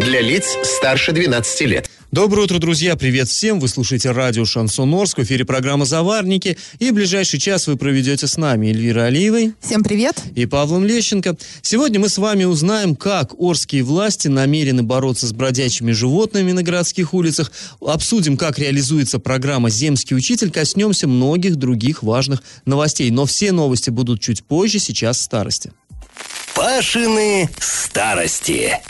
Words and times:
Для 0.00 0.22
лиц 0.22 0.56
старше 0.64 1.12
12 1.12 1.60
лет. 1.62 1.90
Доброе 2.10 2.44
утро, 2.44 2.58
друзья! 2.58 2.96
Привет 2.96 3.28
всем! 3.28 3.60
Вы 3.60 3.68
слушаете 3.68 4.12
радио 4.12 4.46
«Шансон 4.46 4.94
Орск», 4.94 5.18
в 5.18 5.22
эфире 5.24 5.44
программа 5.44 5.84
«Заварники». 5.84 6.56
И 6.78 6.90
в 6.90 6.94
ближайший 6.94 7.38
час 7.38 7.66
вы 7.66 7.76
проведете 7.76 8.26
с 8.26 8.38
нами 8.38 8.68
Эльвира 8.68 9.02
Алиевой. 9.02 9.52
Всем 9.60 9.84
привет! 9.84 10.16
И 10.34 10.46
Павлом 10.46 10.86
Лещенко. 10.86 11.36
Сегодня 11.60 12.00
мы 12.00 12.08
с 12.08 12.16
вами 12.16 12.44
узнаем, 12.44 12.96
как 12.96 13.38
орские 13.38 13.82
власти 13.82 14.28
намерены 14.28 14.82
бороться 14.82 15.26
с 15.26 15.34
бродячими 15.34 15.92
животными 15.92 16.52
на 16.52 16.62
городских 16.62 17.12
улицах. 17.12 17.52
Обсудим, 17.82 18.38
как 18.38 18.58
реализуется 18.58 19.18
программа 19.18 19.68
«Земский 19.68 20.16
учитель». 20.16 20.50
Коснемся 20.50 21.08
многих 21.08 21.56
других 21.56 22.02
важных 22.02 22.42
новостей. 22.64 23.10
Но 23.10 23.26
все 23.26 23.52
новости 23.52 23.90
будут 23.90 24.22
чуть 24.22 24.44
позже, 24.44 24.78
сейчас 24.78 25.18
в 25.18 25.22
старости. 25.22 25.72
Пашины 26.54 27.50
старости. 27.58 28.80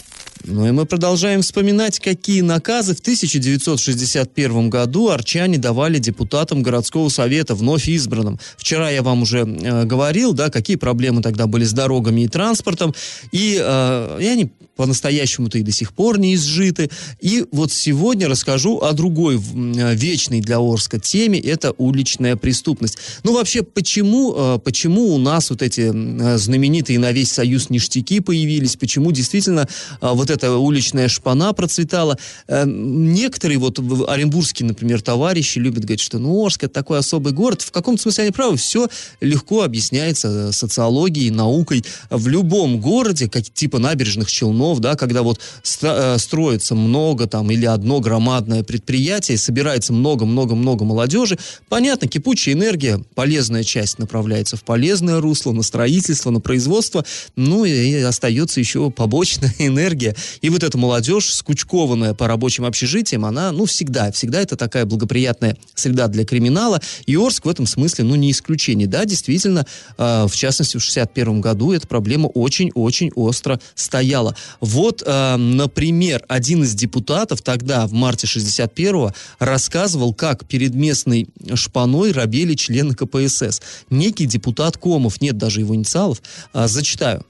Ну 0.45 0.67
и 0.67 0.71
мы 0.71 0.87
продолжаем 0.87 1.43
вспоминать, 1.43 2.01
какие 2.01 2.41
наказы 2.41 2.95
в 2.95 3.01
1961 3.01 4.71
году 4.71 5.11
арчане 5.11 5.59
давали 5.59 5.99
депутатам 5.99 6.63
городского 6.63 7.11
совета, 7.11 7.55
вновь 7.55 7.89
избранным. 7.89 8.39
Вчера 8.57 8.91
я 8.91 9.03
вам 9.03 9.23
уже 9.23 9.41
э, 9.41 9.85
говорил, 9.85 10.33
да, 10.33 10.49
какие 10.49 10.77
проблемы 10.77 11.21
тогда 11.21 11.47
были 11.47 11.65
с 11.65 11.73
дорогами 11.73 12.23
и 12.23 12.29
транспортом, 12.29 12.95
и, 13.33 13.59
э, 13.61 14.19
и 14.21 14.27
они 14.27 14.51
по-настоящему-то 14.81 15.59
и 15.59 15.63
до 15.63 15.73
сих 15.73 15.93
пор 15.93 16.19
не 16.19 16.35
изжиты. 16.35 16.89
И 17.21 17.45
вот 17.53 17.71
сегодня 17.71 18.29
расскажу 18.29 18.79
о 18.79 18.95
другой 18.95 19.37
э, 19.37 19.95
вечной 19.95 20.41
для 20.41 20.57
Орска 20.57 20.99
теме, 20.99 21.39
это 21.39 21.75
уличная 21.77 22.35
преступность. 22.35 22.97
Ну 23.23 23.35
вообще, 23.35 23.63
почему, 23.63 24.35
э, 24.35 24.59
почему 24.65 25.15
у 25.15 25.19
нас 25.19 25.51
вот 25.51 25.61
эти 25.61 25.93
э, 25.93 26.39
знаменитые 26.39 26.99
на 26.99 27.13
весь 27.13 27.31
союз 27.31 27.69
ништяки 27.69 28.21
появились, 28.21 28.77
почему 28.77 29.13
действительно 29.13 29.69
вот 30.01 30.30
вот 30.31 30.39
эта 30.39 30.57
уличная 30.57 31.09
шпана 31.09 31.53
процветала. 31.53 32.17
Э, 32.47 32.65
некоторые 32.67 33.59
вот 33.59 33.79
оренбургские, 34.09 34.69
например, 34.69 35.03
товарищи 35.03 35.59
любят 35.59 35.85
говорить, 35.85 36.01
что 36.01 36.19
ну, 36.19 36.45
Орск 36.45 36.65
это 36.65 36.75
такой 36.75 36.99
особый 36.99 37.33
город. 37.33 37.63
В 37.63 37.73
каком-то 37.73 38.03
смысле 38.03 38.25
они 38.25 38.33
правы. 38.33 38.57
Все 38.57 38.89
легко 39.21 39.63
объясняется 39.63 40.53
социологией, 40.53 41.31
наукой. 41.31 41.85
В 42.11 42.29
любом 42.29 42.81
городе, 42.81 43.29
как 43.29 43.45
типа 43.45 43.79
набережных 43.79 44.31
Челнов, 44.31 44.81
да, 44.81 44.95
когда 44.95 45.23
вот 45.23 45.41
э, 45.83 46.19
строится 46.19 46.75
много 46.75 47.27
там 47.27 47.51
или 47.51 47.67
одно 47.67 48.01
громадное 48.01 48.63
предприятие, 48.63 49.39
собирается 49.39 49.93
много-много-много 49.93 50.85
молодежи, 50.85 51.39
понятно, 51.69 52.09
кипучая 52.09 52.55
энергия, 52.55 53.03
полезная 53.15 53.65
часть 53.65 53.99
направляется 53.99 54.57
в 54.57 54.63
полезное 54.63 55.21
русло, 55.21 55.53
на 55.53 55.63
строительство, 55.63 56.31
на 56.31 56.41
производство, 56.41 57.05
ну 57.37 57.65
и 57.65 57.95
остается 58.03 58.61
еще 58.61 58.91
побочная 58.91 59.55
энергия, 59.59 60.15
и 60.41 60.51
вот 60.51 60.63
эта 60.63 60.79
молодежь, 60.79 61.33
скучкованная 61.33 62.15
по 62.15 62.27
рабочим 62.27 62.65
общежитиям, 62.65 63.25
она, 63.25 63.53
ну, 63.53 63.67
всегда, 63.67 64.13
всегда 64.13 64.41
это 64.41 64.57
такая 64.57 64.87
благоприятная 64.87 65.57
среда 65.75 66.09
для 66.09 66.25
криминала. 66.25 66.81
И 67.07 67.17
Орск 67.17 67.47
в 67.47 67.49
этом 67.49 67.67
смысле, 67.67 68.05
ну, 68.05 68.15
не 68.15 68.31
исключение. 68.31 68.87
Да, 68.87 69.05
действительно, 69.05 69.67
э, 69.99 70.27
в 70.29 70.35
частности, 70.35 70.77
в 70.77 70.83
61 70.83 71.41
году 71.41 71.73
эта 71.73 71.87
проблема 71.87 72.27
очень-очень 72.29 73.11
остро 73.15 73.61
стояла. 73.75 74.37
Вот, 74.61 75.03
э, 75.05 75.37
например, 75.37 76.25
один 76.29 76.63
из 76.63 76.75
депутатов 76.75 77.43
тогда, 77.43 77.87
в 77.87 77.93
марте 77.93 78.27
61-го, 78.27 79.13
рассказывал, 79.39 80.15
как 80.15 80.47
перед 80.47 80.75
местной 80.75 81.29
шпаной 81.55 82.13
рабели 82.13 82.55
члены 82.55 82.95
КПСС. 82.95 83.61
Некий 83.91 84.27
депутат 84.27 84.77
Комов, 84.77 85.21
нет 85.21 85.39
даже 85.39 85.61
его 85.61 85.75
инициалов, 85.75 86.23
э, 86.53 86.69
зачитаю. 86.69 87.25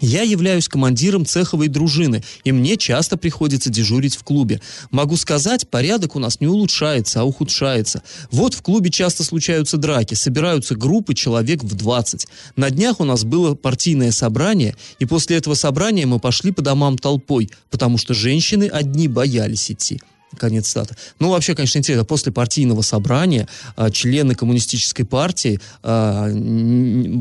Я 0.00 0.22
являюсь 0.22 0.68
командиром 0.68 1.26
цеховой 1.26 1.68
дружины, 1.68 2.24
и 2.44 2.52
мне 2.52 2.76
часто 2.76 3.16
приходится 3.16 3.70
дежурить 3.70 4.16
в 4.16 4.24
клубе. 4.24 4.60
Могу 4.90 5.16
сказать, 5.16 5.68
порядок 5.68 6.16
у 6.16 6.18
нас 6.18 6.40
не 6.40 6.46
улучшается, 6.46 7.20
а 7.20 7.24
ухудшается. 7.24 8.02
Вот 8.30 8.54
в 8.54 8.62
клубе 8.62 8.90
часто 8.90 9.22
случаются 9.22 9.76
драки, 9.76 10.14
собираются 10.14 10.74
группы 10.74 11.14
человек 11.14 11.62
в 11.62 11.74
20. 11.74 12.26
На 12.56 12.70
днях 12.70 13.00
у 13.00 13.04
нас 13.04 13.24
было 13.24 13.54
партийное 13.54 14.12
собрание, 14.12 14.76
и 14.98 15.04
после 15.04 15.36
этого 15.36 15.54
собрания 15.54 16.06
мы 16.06 16.18
пошли 16.18 16.52
по 16.52 16.62
домам 16.62 16.96
толпой, 16.98 17.50
потому 17.70 17.98
что 17.98 18.14
женщины 18.14 18.64
одни 18.72 19.08
боялись 19.08 19.70
идти. 19.70 20.00
Конец 20.38 20.68
цитаты. 20.68 20.96
Ну, 21.18 21.30
вообще, 21.30 21.54
конечно, 21.54 21.78
интересно. 21.78 22.04
После 22.04 22.32
партийного 22.32 22.82
собрания 22.82 23.48
а, 23.76 23.90
члены 23.90 24.34
коммунистической 24.34 25.04
партии 25.04 25.60
а, 25.82 26.28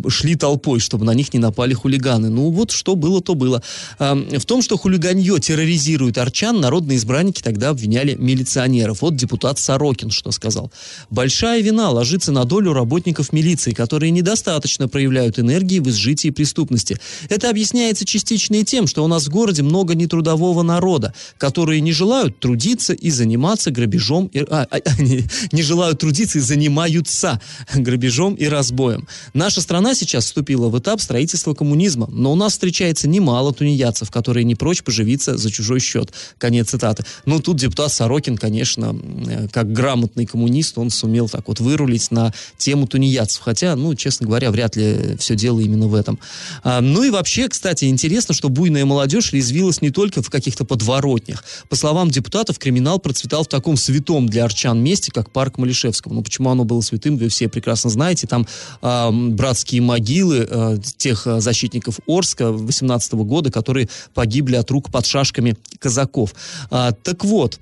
шли 0.07 0.35
толпой, 0.35 0.79
чтобы 0.79 1.05
на 1.05 1.13
них 1.13 1.33
не 1.33 1.39
напали 1.39 1.73
хулиганы. 1.73 2.29
Ну, 2.29 2.49
вот 2.51 2.71
что 2.71 2.95
было, 2.95 3.21
то 3.21 3.35
было. 3.35 3.61
А, 3.99 4.15
в 4.15 4.45
том, 4.45 4.61
что 4.61 4.77
хулиганье 4.77 5.39
терроризирует 5.39 6.17
арчан, 6.17 6.59
народные 6.61 6.97
избранники 6.97 7.41
тогда 7.41 7.69
обвиняли 7.69 8.15
милиционеров. 8.15 9.01
Вот 9.01 9.15
депутат 9.15 9.59
Сорокин 9.59 10.11
что 10.11 10.31
сказал. 10.31 10.71
Большая 11.09 11.61
вина 11.61 11.89
ложится 11.89 12.31
на 12.31 12.45
долю 12.45 12.73
работников 12.73 13.33
милиции, 13.33 13.71
которые 13.71 14.11
недостаточно 14.11 14.87
проявляют 14.87 15.39
энергии 15.39 15.79
в 15.79 15.89
изжитии 15.89 16.29
преступности. 16.29 16.97
Это 17.29 17.49
объясняется 17.49 18.05
частично 18.05 18.55
и 18.55 18.63
тем, 18.63 18.87
что 18.87 19.03
у 19.03 19.07
нас 19.07 19.25
в 19.25 19.29
городе 19.29 19.63
много 19.63 19.95
нетрудового 19.95 20.61
народа, 20.63 21.13
которые 21.37 21.81
не 21.81 21.91
желают 21.91 22.39
трудиться 22.39 22.93
и 23.01 23.09
заниматься 23.09 23.71
грабежом, 23.71 24.27
и, 24.27 24.39
а, 24.39 24.67
а, 24.69 24.79
не, 25.01 25.23
не 25.51 25.63
желают 25.63 25.99
трудиться 25.99 26.37
и 26.37 26.41
занимаются 26.41 27.41
грабежом 27.73 28.35
и 28.35 28.45
разбоем. 28.45 29.07
Наша 29.33 29.61
страна 29.61 29.95
сейчас 29.95 30.25
вступила 30.25 30.69
в 30.69 30.79
этап 30.79 31.01
строительства 31.01 31.53
коммунизма, 31.53 32.07
но 32.11 32.31
у 32.31 32.35
нас 32.35 32.53
встречается 32.53 33.07
немало 33.07 33.53
тунеядцев, 33.53 34.11
которые 34.11 34.43
не 34.43 34.55
прочь 34.55 34.83
поживиться 34.83 35.37
за 35.37 35.51
чужой 35.51 35.79
счет. 35.79 36.13
Конец 36.37 36.69
цитаты. 36.69 37.03
Ну, 37.25 37.39
тут 37.39 37.57
депутат 37.57 37.91
Сорокин, 37.91 38.37
конечно, 38.37 38.95
э, 39.27 39.47
как 39.51 39.73
грамотный 39.73 40.25
коммунист, 40.25 40.77
он 40.77 40.89
сумел 40.89 41.27
так 41.27 41.47
вот 41.47 41.59
вырулить 41.59 42.11
на 42.11 42.33
тему 42.57 42.87
тунеядцев. 42.87 43.41
Хотя, 43.41 43.75
ну, 43.75 43.95
честно 43.95 44.27
говоря, 44.27 44.51
вряд 44.51 44.75
ли 44.75 45.15
все 45.17 45.35
дело 45.35 45.59
именно 45.59 45.87
в 45.87 45.95
этом. 45.95 46.19
А, 46.63 46.81
ну 46.81 47.03
и 47.03 47.09
вообще, 47.09 47.49
кстати, 47.49 47.85
интересно, 47.85 48.33
что 48.33 48.49
буйная 48.49 48.85
молодежь 48.85 49.33
резвилась 49.33 49.81
не 49.81 49.89
только 49.89 50.21
в 50.21 50.29
каких-то 50.29 50.65
подворотнях. 50.65 51.43
По 51.69 51.75
словам 51.75 52.09
депутатов, 52.09 52.59
криминал 52.59 52.90
криминал 52.91 52.99
процветал 52.99 53.43
в 53.43 53.47
таком 53.47 53.77
святом 53.77 54.27
для 54.27 54.45
арчан 54.45 54.81
месте, 54.83 55.11
как 55.11 55.31
парк 55.31 55.57
Малишевского. 55.57 56.13
Ну, 56.13 56.21
почему 56.21 56.49
оно 56.49 56.63
было 56.63 56.81
святым, 56.81 57.17
вы 57.17 57.27
все 57.29 57.47
прекрасно 57.47 57.89
знаете. 57.89 58.27
Там 58.27 58.45
э, 58.81 59.11
братские 59.11 59.81
могилы 59.81 60.47
э, 60.49 60.77
тех 60.97 61.27
э, 61.27 61.39
защитников 61.39 61.99
Орска 62.07 62.51
18 62.51 63.13
-го 63.13 63.23
года, 63.23 63.51
которые 63.51 63.87
погибли 64.13 64.57
от 64.57 64.71
рук 64.71 64.91
под 64.91 65.05
шашками 65.05 65.55
казаков. 65.79 66.33
А, 66.69 66.91
так 66.91 67.23
вот, 67.23 67.59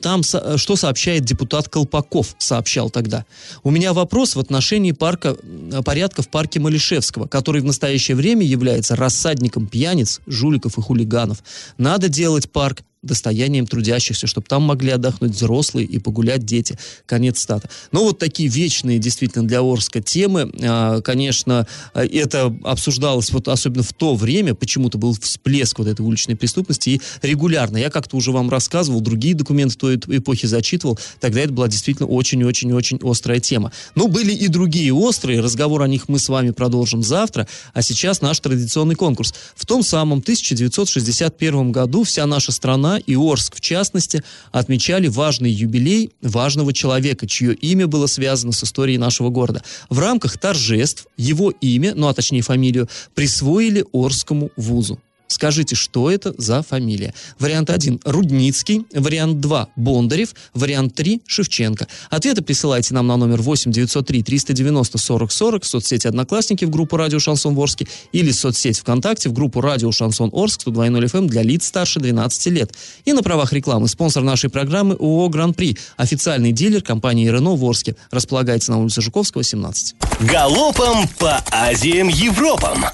там 0.00 0.22
что 0.22 0.76
сообщает 0.76 1.24
депутат 1.24 1.68
Колпаков, 1.68 2.34
сообщал 2.38 2.90
тогда. 2.90 3.24
У 3.62 3.70
меня 3.70 3.92
вопрос 3.92 4.34
в 4.34 4.40
отношении 4.40 4.92
парка, 4.92 5.36
порядка 5.84 6.22
в 6.22 6.28
парке 6.28 6.60
Малишевского, 6.60 7.26
который 7.26 7.60
в 7.60 7.64
настоящее 7.64 8.16
время 8.16 8.42
является 8.42 8.96
рассадником 8.96 9.66
пьяниц, 9.66 10.20
жуликов 10.26 10.78
и 10.78 10.80
хулиганов. 10.80 11.42
Надо 11.78 12.08
делать 12.08 12.50
парк 12.50 12.82
достоянием 13.06 13.66
трудящихся, 13.66 14.26
чтобы 14.26 14.46
там 14.46 14.62
могли 14.62 14.90
отдохнуть 14.90 15.32
взрослые 15.32 15.86
и 15.86 15.98
погулять 15.98 16.44
дети. 16.44 16.78
Конец 17.06 17.40
стата. 17.40 17.70
Но 17.92 18.04
вот 18.04 18.18
такие 18.18 18.48
вечные 18.48 18.98
действительно 18.98 19.46
для 19.46 19.60
Орска 19.60 20.00
темы. 20.02 20.52
А, 20.62 21.00
конечно, 21.00 21.66
это 21.94 22.54
обсуждалось 22.64 23.30
вот 23.32 23.48
особенно 23.48 23.82
в 23.82 23.92
то 23.92 24.14
время, 24.14 24.54
почему-то 24.54 24.98
был 24.98 25.16
всплеск 25.18 25.78
вот 25.78 25.88
этой 25.88 26.02
уличной 26.02 26.36
преступности 26.36 26.90
и 26.90 27.00
регулярно. 27.22 27.76
Я 27.76 27.90
как-то 27.90 28.16
уже 28.16 28.32
вам 28.32 28.50
рассказывал, 28.50 29.00
другие 29.00 29.34
документы 29.34 29.76
той 29.76 29.96
эпохи 29.96 30.46
зачитывал. 30.46 30.98
Тогда 31.20 31.40
это 31.40 31.52
была 31.52 31.68
действительно 31.68 32.08
очень-очень-очень 32.08 33.00
острая 33.02 33.40
тема. 33.40 33.72
Но 33.94 34.08
были 34.08 34.32
и 34.32 34.48
другие 34.48 34.92
острые. 34.92 35.40
Разговор 35.40 35.82
о 35.82 35.88
них 35.88 36.08
мы 36.08 36.18
с 36.18 36.28
вами 36.28 36.50
продолжим 36.50 37.02
завтра. 37.02 37.46
А 37.72 37.82
сейчас 37.82 38.20
наш 38.20 38.40
традиционный 38.40 38.94
конкурс. 38.94 39.34
В 39.54 39.66
том 39.66 39.82
самом 39.82 40.18
1961 40.18 41.72
году 41.72 42.04
вся 42.04 42.26
наша 42.26 42.52
страна 42.52 42.95
и 42.98 43.16
Орск 43.16 43.56
в 43.56 43.60
частности 43.60 44.22
отмечали 44.52 45.08
важный 45.08 45.50
юбилей 45.50 46.10
важного 46.22 46.72
человека, 46.72 47.26
чье 47.26 47.54
имя 47.54 47.86
было 47.86 48.06
связано 48.06 48.52
с 48.52 48.64
историей 48.64 48.98
нашего 48.98 49.30
города. 49.30 49.62
В 49.88 49.98
рамках 49.98 50.38
торжеств 50.38 51.06
его 51.16 51.50
имя, 51.50 51.94
ну 51.94 52.08
а 52.08 52.14
точнее 52.14 52.42
фамилию, 52.42 52.88
присвоили 53.14 53.84
Орскому 53.92 54.50
вузу. 54.56 55.00
Скажите, 55.28 55.74
что 55.74 56.10
это 56.10 56.34
за 56.38 56.62
фамилия? 56.62 57.14
Вариант 57.38 57.70
1– 57.70 58.00
Рудницкий, 58.04 58.86
вариант 58.92 59.40
2– 59.40 59.68
Бондарев, 59.76 60.34
вариант 60.54 60.94
3– 60.94 61.22
Шевченко. 61.26 61.88
Ответы 62.10 62.42
присылайте 62.42 62.94
нам 62.94 63.06
на 63.06 63.16
номер 63.16 63.42
8 63.42 63.72
903 63.72 64.22
390 64.22 64.98
40 64.98 65.32
40 65.32 65.62
в 65.62 65.66
соцсети 65.66 66.06
«Одноклассники» 66.06 66.64
в 66.64 66.70
группу 66.70 66.96
«Радио 66.96 67.18
Шансон 67.18 67.54
Ворске» 67.54 67.86
или 68.12 68.30
в 68.30 68.36
соцсеть 68.36 68.78
ВКонтакте 68.78 69.28
в 69.28 69.32
группу 69.32 69.60
«Радио 69.60 69.90
Шансон 69.92 70.30
Орск» 70.32 70.66
102.0 70.66 71.04
FM 71.04 71.18
эм 71.18 71.26
для 71.28 71.42
лиц 71.42 71.66
старше 71.66 72.00
12 72.00 72.46
лет. 72.46 72.72
И 73.04 73.12
на 73.12 73.22
правах 73.22 73.52
рекламы 73.52 73.88
спонсор 73.88 74.22
нашей 74.22 74.50
программы 74.50 74.94
ООО 74.94 75.28
«Гран-при», 75.28 75.76
официальный 75.96 76.52
дилер 76.52 76.82
компании 76.82 77.28
«Рено» 77.28 77.56
в 77.56 77.64
Орске. 77.64 77.96
Располагается 78.10 78.70
на 78.70 78.78
улице 78.78 79.02
Жуковского, 79.02 79.42
17. 79.42 79.94
Галопом 80.20 81.08
по 81.18 81.42
Азиям 81.50 82.08
Европам! 82.08 82.84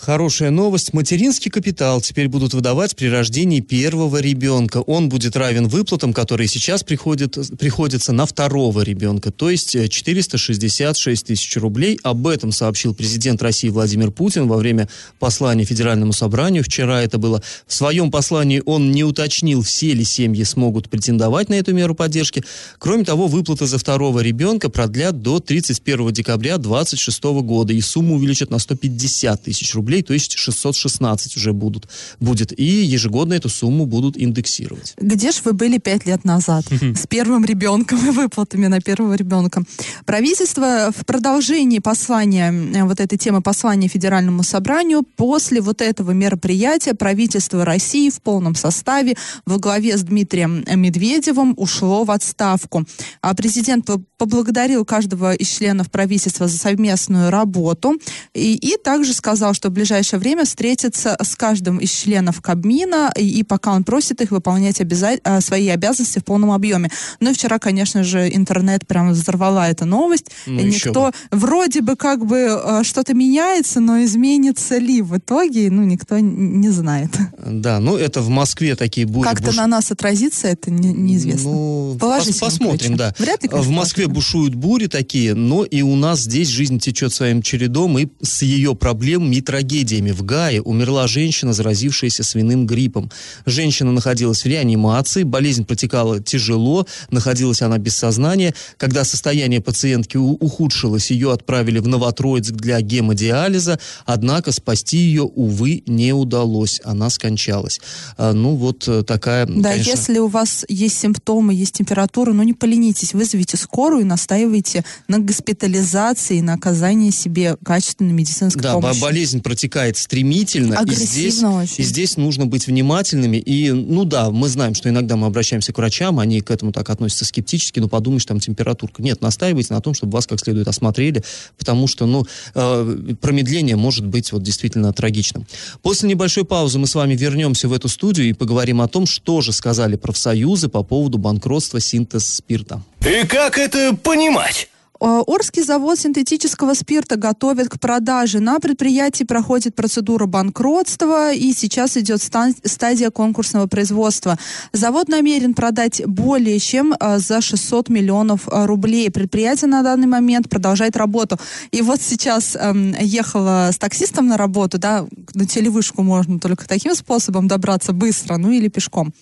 Хорошая 0.00 0.50
новость. 0.50 0.94
Материнский 0.94 1.50
капитал 1.50 2.00
теперь 2.00 2.26
будут 2.26 2.54
выдавать 2.54 2.96
при 2.96 3.08
рождении 3.08 3.60
первого 3.60 4.16
ребенка. 4.16 4.78
Он 4.78 5.10
будет 5.10 5.36
равен 5.36 5.68
выплатам, 5.68 6.14
которые 6.14 6.48
сейчас 6.48 6.82
приходят, 6.82 7.36
приходятся 7.58 8.12
на 8.12 8.24
второго 8.24 8.80
ребенка, 8.80 9.30
то 9.30 9.50
есть 9.50 9.76
466 9.90 11.22
э, 11.22 11.26
тысяч 11.26 11.54
рублей. 11.58 12.00
Об 12.02 12.26
этом 12.26 12.50
сообщил 12.50 12.94
президент 12.94 13.42
России 13.42 13.68
Владимир 13.68 14.10
Путин 14.10 14.48
во 14.48 14.56
время 14.56 14.88
послания 15.18 15.64
Федеральному 15.64 16.14
собранию. 16.14 16.64
Вчера 16.64 17.02
это 17.02 17.18
было. 17.18 17.42
В 17.66 17.74
своем 17.74 18.10
послании 18.10 18.62
он 18.64 18.92
не 18.92 19.04
уточнил, 19.04 19.60
все 19.62 19.92
ли 19.92 20.04
семьи 20.04 20.44
смогут 20.44 20.88
претендовать 20.88 21.50
на 21.50 21.54
эту 21.54 21.74
меру 21.74 21.94
поддержки. 21.94 22.42
Кроме 22.78 23.04
того, 23.04 23.26
выплаты 23.26 23.66
за 23.66 23.76
второго 23.76 24.20
ребенка 24.20 24.70
продлят 24.70 25.20
до 25.20 25.40
31 25.40 26.10
декабря 26.12 26.56
2026 26.56 27.22
года 27.42 27.74
и 27.74 27.80
сумму 27.82 28.14
увеличат 28.14 28.50
на 28.50 28.58
150 28.58 29.42
тысяч 29.42 29.74
рублей 29.74 29.89
рублей, 29.90 30.02
то 30.02 30.14
есть 30.14 30.38
616 30.38 31.36
уже 31.36 31.52
будут, 31.52 31.88
будет. 32.20 32.58
И 32.58 32.64
ежегодно 32.64 33.34
эту 33.34 33.48
сумму 33.48 33.86
будут 33.86 34.16
индексировать. 34.16 34.94
Где 34.98 35.32
же 35.32 35.40
вы 35.44 35.52
были 35.52 35.78
пять 35.78 36.06
лет 36.06 36.24
назад 36.24 36.64
с 36.70 37.06
первым 37.08 37.44
ребенком 37.44 37.98
и 38.06 38.10
выплатами 38.10 38.68
на 38.68 38.80
первого 38.80 39.14
ребенка? 39.14 39.64
Правительство 40.06 40.92
в 40.96 41.04
продолжении 41.04 41.80
послания, 41.80 42.52
э, 42.52 42.84
вот 42.84 43.00
этой 43.00 43.18
темы 43.18 43.42
послания 43.42 43.88
Федеральному 43.88 44.42
собранию, 44.42 45.02
после 45.16 45.60
вот 45.60 45.80
этого 45.80 46.12
мероприятия 46.12 46.94
правительство 46.94 47.64
России 47.64 48.10
в 48.10 48.20
полном 48.22 48.54
составе 48.54 49.16
во 49.46 49.58
главе 49.58 49.96
с 49.96 50.02
Дмитрием 50.02 50.64
Медведевым 50.76 51.54
ушло 51.56 52.04
в 52.04 52.10
отставку. 52.10 52.84
А 53.22 53.34
президент 53.34 53.90
поблагодарил 54.18 54.84
каждого 54.84 55.34
из 55.34 55.48
членов 55.48 55.90
правительства 55.90 56.46
за 56.46 56.58
совместную 56.58 57.30
работу 57.30 57.94
и, 58.34 58.54
и 58.54 58.76
также 58.76 59.14
сказал, 59.14 59.54
что 59.54 59.70
ближайшее 59.80 60.20
время 60.20 60.44
встретиться 60.44 61.16
с 61.22 61.36
каждым 61.36 61.78
из 61.78 61.90
членов 61.90 62.42
Кабмина, 62.42 63.10
и, 63.16 63.26
и 63.40 63.42
пока 63.42 63.72
он 63.72 63.82
просит 63.82 64.20
их 64.20 64.30
выполнять 64.30 64.78
обяза- 64.80 65.20
а, 65.24 65.40
свои 65.40 65.68
обязанности 65.68 66.18
в 66.18 66.24
полном 66.24 66.50
объеме. 66.50 66.90
Ну 67.20 67.30
и 67.30 67.32
вчера, 67.32 67.58
конечно 67.58 68.04
же, 68.04 68.28
интернет 68.30 68.86
прям 68.86 69.12
взорвала 69.12 69.70
эта 69.70 69.86
новость. 69.86 70.26
Ну, 70.46 70.60
и 70.60 70.64
никто 70.64 71.06
бы. 71.06 71.12
вроде 71.30 71.80
бы 71.80 71.96
как 71.96 72.26
бы 72.26 72.60
э, 72.62 72.82
что-то 72.84 73.14
меняется, 73.14 73.80
но 73.80 74.04
изменится 74.04 74.76
ли 74.76 75.00
в 75.00 75.16
итоге, 75.16 75.70
ну, 75.70 75.82
никто 75.82 76.18
не 76.18 76.68
знает. 76.68 77.10
Да, 77.38 77.80
ну 77.80 77.96
это 77.96 78.20
в 78.20 78.28
Москве 78.28 78.76
такие 78.76 79.06
бури. 79.06 79.24
Как-то 79.24 79.46
буш... 79.46 79.56
на 79.56 79.66
нас 79.66 79.90
отразится, 79.90 80.48
это 80.48 80.70
не, 80.70 80.92
неизвестно. 80.92 81.50
Ну, 81.50 81.96
пос 81.98 82.28
посмотрим, 82.38 82.96
да. 82.96 83.14
Вряд 83.18 83.42
ли, 83.42 83.48
конечно, 83.48 83.72
в 83.72 83.74
Москве 83.74 84.08
бушуют 84.08 84.54
бури 84.54 84.88
такие, 84.88 85.34
но 85.34 85.64
и 85.64 85.80
у 85.80 85.96
нас 85.96 86.20
здесь 86.20 86.48
жизнь 86.48 86.78
течет 86.78 87.14
своим 87.14 87.40
чередом, 87.40 87.98
и 87.98 88.08
с 88.20 88.42
ее 88.42 88.74
проблемами 88.74 89.36
и 89.36 89.40
трагедиями 89.40 89.69
трагедиями. 89.70 90.10
В 90.10 90.24
Гае 90.24 90.60
умерла 90.60 91.06
женщина, 91.06 91.52
заразившаяся 91.52 92.24
свиным 92.24 92.66
гриппом. 92.66 93.10
Женщина 93.46 93.92
находилась 93.92 94.44
в 94.44 94.46
реанимации, 94.46 95.22
болезнь 95.22 95.64
протекала 95.64 96.20
тяжело, 96.20 96.86
находилась 97.10 97.62
она 97.62 97.78
без 97.78 97.96
сознания. 97.96 98.54
Когда 98.76 99.04
состояние 99.04 99.60
пациентки 99.60 100.16
ухудшилось, 100.16 101.10
ее 101.12 101.32
отправили 101.32 101.78
в 101.78 101.86
Новотроицк 101.86 102.52
для 102.52 102.80
гемодиализа, 102.80 103.78
однако 104.06 104.52
спасти 104.52 104.98
ее, 104.98 105.22
увы, 105.22 105.82
не 105.86 106.12
удалось. 106.12 106.80
Она 106.84 107.08
скончалась. 107.10 107.80
А, 108.16 108.32
ну, 108.32 108.56
вот 108.56 108.88
э, 108.88 109.04
такая, 109.04 109.46
Да, 109.46 109.70
конечно... 109.70 109.90
если 109.90 110.18
у 110.18 110.26
вас 110.26 110.64
есть 110.68 110.98
симптомы, 110.98 111.54
есть 111.54 111.74
температура, 111.74 112.32
ну, 112.32 112.42
не 112.42 112.54
поленитесь, 112.54 113.14
вызовите 113.14 113.56
скорую 113.56 114.02
и 114.02 114.04
настаивайте 114.04 114.84
на 115.06 115.18
госпитализации, 115.20 116.40
на 116.40 116.54
оказании 116.54 117.10
себе 117.10 117.56
качественной 117.64 118.12
медицинской 118.12 118.62
да, 118.62 118.74
помощи. 118.74 118.98
Да, 118.98 119.06
болезнь 119.06 119.40
протекает 119.60 119.98
стремительно. 119.98 120.82
И 120.86 120.94
здесь, 120.94 121.42
очень. 121.42 121.74
и 121.76 121.82
здесь 121.82 122.16
нужно 122.16 122.46
быть 122.46 122.66
внимательными. 122.66 123.36
И, 123.36 123.70
ну 123.70 124.06
да, 124.06 124.30
мы 124.30 124.48
знаем, 124.48 124.74
что 124.74 124.88
иногда 124.88 125.16
мы 125.16 125.26
обращаемся 125.26 125.74
к 125.74 125.76
врачам, 125.76 126.18
они 126.18 126.40
к 126.40 126.50
этому 126.50 126.72
так 126.72 126.88
относятся 126.88 127.26
скептически, 127.26 127.78
ну 127.78 127.86
подумаешь, 127.86 128.24
там 128.24 128.40
температурка. 128.40 129.02
Нет, 129.02 129.20
настаивайте 129.20 129.74
на 129.74 129.82
том, 129.82 129.92
чтобы 129.92 130.12
вас 130.12 130.26
как 130.26 130.40
следует 130.40 130.66
осмотрели, 130.66 131.22
потому 131.58 131.88
что, 131.88 132.06
ну, 132.06 132.26
э, 132.54 133.14
промедление 133.20 133.76
может 133.76 134.06
быть 134.06 134.32
вот 134.32 134.42
действительно 134.42 134.94
трагичным. 134.94 135.46
После 135.82 136.08
небольшой 136.08 136.46
паузы 136.46 136.78
мы 136.78 136.86
с 136.86 136.94
вами 136.94 137.14
вернемся 137.14 137.68
в 137.68 137.74
эту 137.74 137.88
студию 137.88 138.30
и 138.30 138.32
поговорим 138.32 138.80
о 138.80 138.88
том, 138.88 139.04
что 139.04 139.42
же 139.42 139.52
сказали 139.52 139.96
профсоюзы 139.96 140.70
по 140.70 140.82
поводу 140.82 141.18
банкротства 141.18 141.80
синтез 141.80 142.26
спирта. 142.26 142.82
И 143.00 143.26
как 143.26 143.58
это 143.58 143.94
понимать? 143.94 144.69
Э, 145.00 145.22
Орский 145.26 145.62
завод 145.62 145.98
синтетического 145.98 146.74
спирта 146.74 147.16
готовит 147.16 147.68
к 147.70 147.80
продаже. 147.80 148.40
На 148.40 148.58
предприятии 148.58 149.24
проходит 149.24 149.74
процедура 149.74 150.26
банкротства 150.26 151.32
и 151.32 151.52
сейчас 151.52 151.96
идет 151.96 152.22
стадия 152.22 153.10
конкурсного 153.10 153.66
производства. 153.66 154.38
Завод 154.72 155.08
намерен 155.08 155.54
продать 155.54 156.02
более 156.06 156.58
чем 156.58 156.94
э, 156.98 157.18
за 157.18 157.40
600 157.40 157.88
миллионов 157.88 158.46
э, 158.46 158.66
рублей. 158.66 159.10
Предприятие 159.10 159.68
на 159.68 159.82
данный 159.82 160.06
момент 160.06 160.50
продолжает 160.50 160.96
работу. 160.96 161.38
И 161.70 161.80
вот 161.80 162.02
сейчас 162.02 162.56
эм, 162.56 162.94
ехала 163.00 163.70
с 163.72 163.78
таксистом 163.78 164.26
на 164.26 164.36
работу, 164.36 164.78
да, 164.78 165.06
на 165.34 165.46
телевышку 165.46 166.02
можно 166.02 166.38
только 166.38 166.68
таким 166.68 166.94
способом 166.94 167.48
добраться 167.48 167.92
быстро, 167.92 168.36
ну 168.36 168.50
или 168.50 168.68
пешком. 168.68 169.12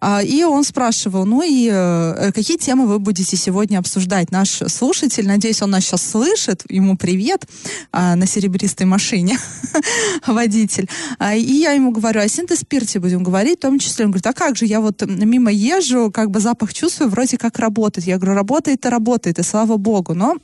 А, 0.00 0.22
и 0.22 0.44
он 0.44 0.64
спрашивал, 0.64 1.26
ну 1.26 1.42
и 1.44 1.68
какие 2.32 2.56
темы 2.56 2.86
вы 2.86 2.98
будете 2.98 3.36
сегодня 3.36 3.78
обсуждать? 3.78 4.30
Наш 4.30 4.62
слушатель 4.68 5.25
слушатель, 5.26 5.28
надеюсь, 5.28 5.62
он 5.62 5.70
нас 5.70 5.84
сейчас 5.84 6.10
слышит, 6.10 6.64
ему 6.68 6.96
привет 6.96 7.46
а, 7.92 8.16
на 8.16 8.26
серебристой 8.26 8.86
машине, 8.86 9.38
водитель. 10.26 10.88
А, 11.18 11.34
и 11.34 11.40
я 11.40 11.72
ему 11.72 11.90
говорю, 11.90 12.20
о 12.20 12.28
синтез-спирте 12.28 13.00
будем 13.00 13.22
говорить, 13.22 13.58
в 13.58 13.62
том 13.62 13.78
числе. 13.78 14.04
Он 14.04 14.10
говорит, 14.10 14.26
а 14.26 14.32
как 14.32 14.56
же, 14.56 14.66
я 14.66 14.80
вот 14.80 15.02
мимо 15.06 15.50
езжу, 15.50 16.10
как 16.10 16.30
бы 16.30 16.40
запах 16.40 16.72
чувствую, 16.72 17.10
вроде 17.10 17.36
как 17.36 17.58
работает. 17.58 18.06
Я 18.06 18.18
говорю, 18.18 18.34
работает 18.34 18.86
и 18.86 18.88
работает, 18.88 19.38
и 19.38 19.42
слава 19.42 19.76
богу, 19.76 20.14
но 20.14 20.36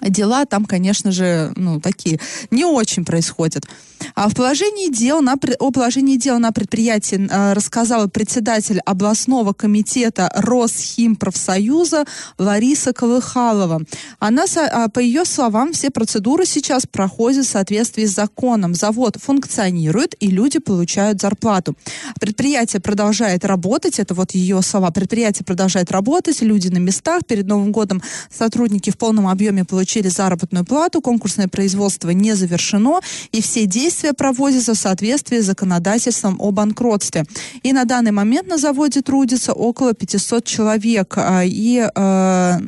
дела 0.00 0.44
там, 0.44 0.64
конечно 0.64 1.12
же, 1.12 1.52
ну, 1.56 1.80
такие 1.80 2.20
не 2.50 2.64
очень 2.64 3.04
происходят. 3.04 3.66
А 4.14 4.28
в 4.28 4.34
положении 4.34 4.90
дел 4.90 5.20
на, 5.20 5.34
о 5.58 5.70
положении 5.70 6.16
дел 6.16 6.38
на 6.38 6.52
предприятии 6.52 7.28
э, 7.30 7.52
рассказала 7.52 8.06
председатель 8.06 8.80
областного 8.80 9.52
комитета 9.52 10.30
Росхимпрофсоюза 10.34 12.04
Лариса 12.38 12.92
Колыхалова. 12.92 13.82
Она, 14.18 14.44
а, 14.56 14.88
по 14.88 14.98
ее 14.98 15.24
словам, 15.24 15.72
все 15.72 15.90
процедуры 15.90 16.46
сейчас 16.46 16.86
проходят 16.86 17.46
в 17.46 17.48
соответствии 17.48 18.06
с 18.06 18.14
законом. 18.14 18.74
Завод 18.74 19.16
функционирует, 19.20 20.14
и 20.20 20.28
люди 20.28 20.58
получают 20.58 21.20
зарплату. 21.20 21.76
Предприятие 22.20 22.80
продолжает 22.80 23.44
работать, 23.44 23.98
это 23.98 24.14
вот 24.14 24.32
ее 24.32 24.62
слова, 24.62 24.90
предприятие 24.90 25.44
продолжает 25.44 25.90
работать, 25.90 26.40
люди 26.42 26.68
на 26.68 26.78
местах. 26.78 27.22
Перед 27.26 27.46
Новым 27.46 27.72
годом 27.72 28.02
сотрудники 28.30 28.90
в 28.90 28.98
полном 28.98 29.28
объеме 29.28 29.64
получили 29.90 30.08
заработную 30.08 30.64
плату, 30.64 31.00
конкурсное 31.00 31.48
производство 31.48 32.10
не 32.10 32.34
завершено, 32.34 33.00
и 33.32 33.40
все 33.40 33.66
действия 33.66 33.90
Действия 33.90 34.12
проводятся 34.12 34.74
в 34.74 34.78
соответствии 34.78 35.40
с 35.40 35.46
законодательством 35.46 36.36
о 36.38 36.52
банкротстве. 36.52 37.24
И 37.64 37.72
на 37.72 37.84
данный 37.84 38.12
момент 38.12 38.46
на 38.48 38.56
заводе 38.56 39.02
трудится 39.02 39.52
около 39.52 39.94
500 39.94 40.44
человек. 40.44 41.14
А, 41.16 41.42
и 41.44 41.88
э, 41.92 42.58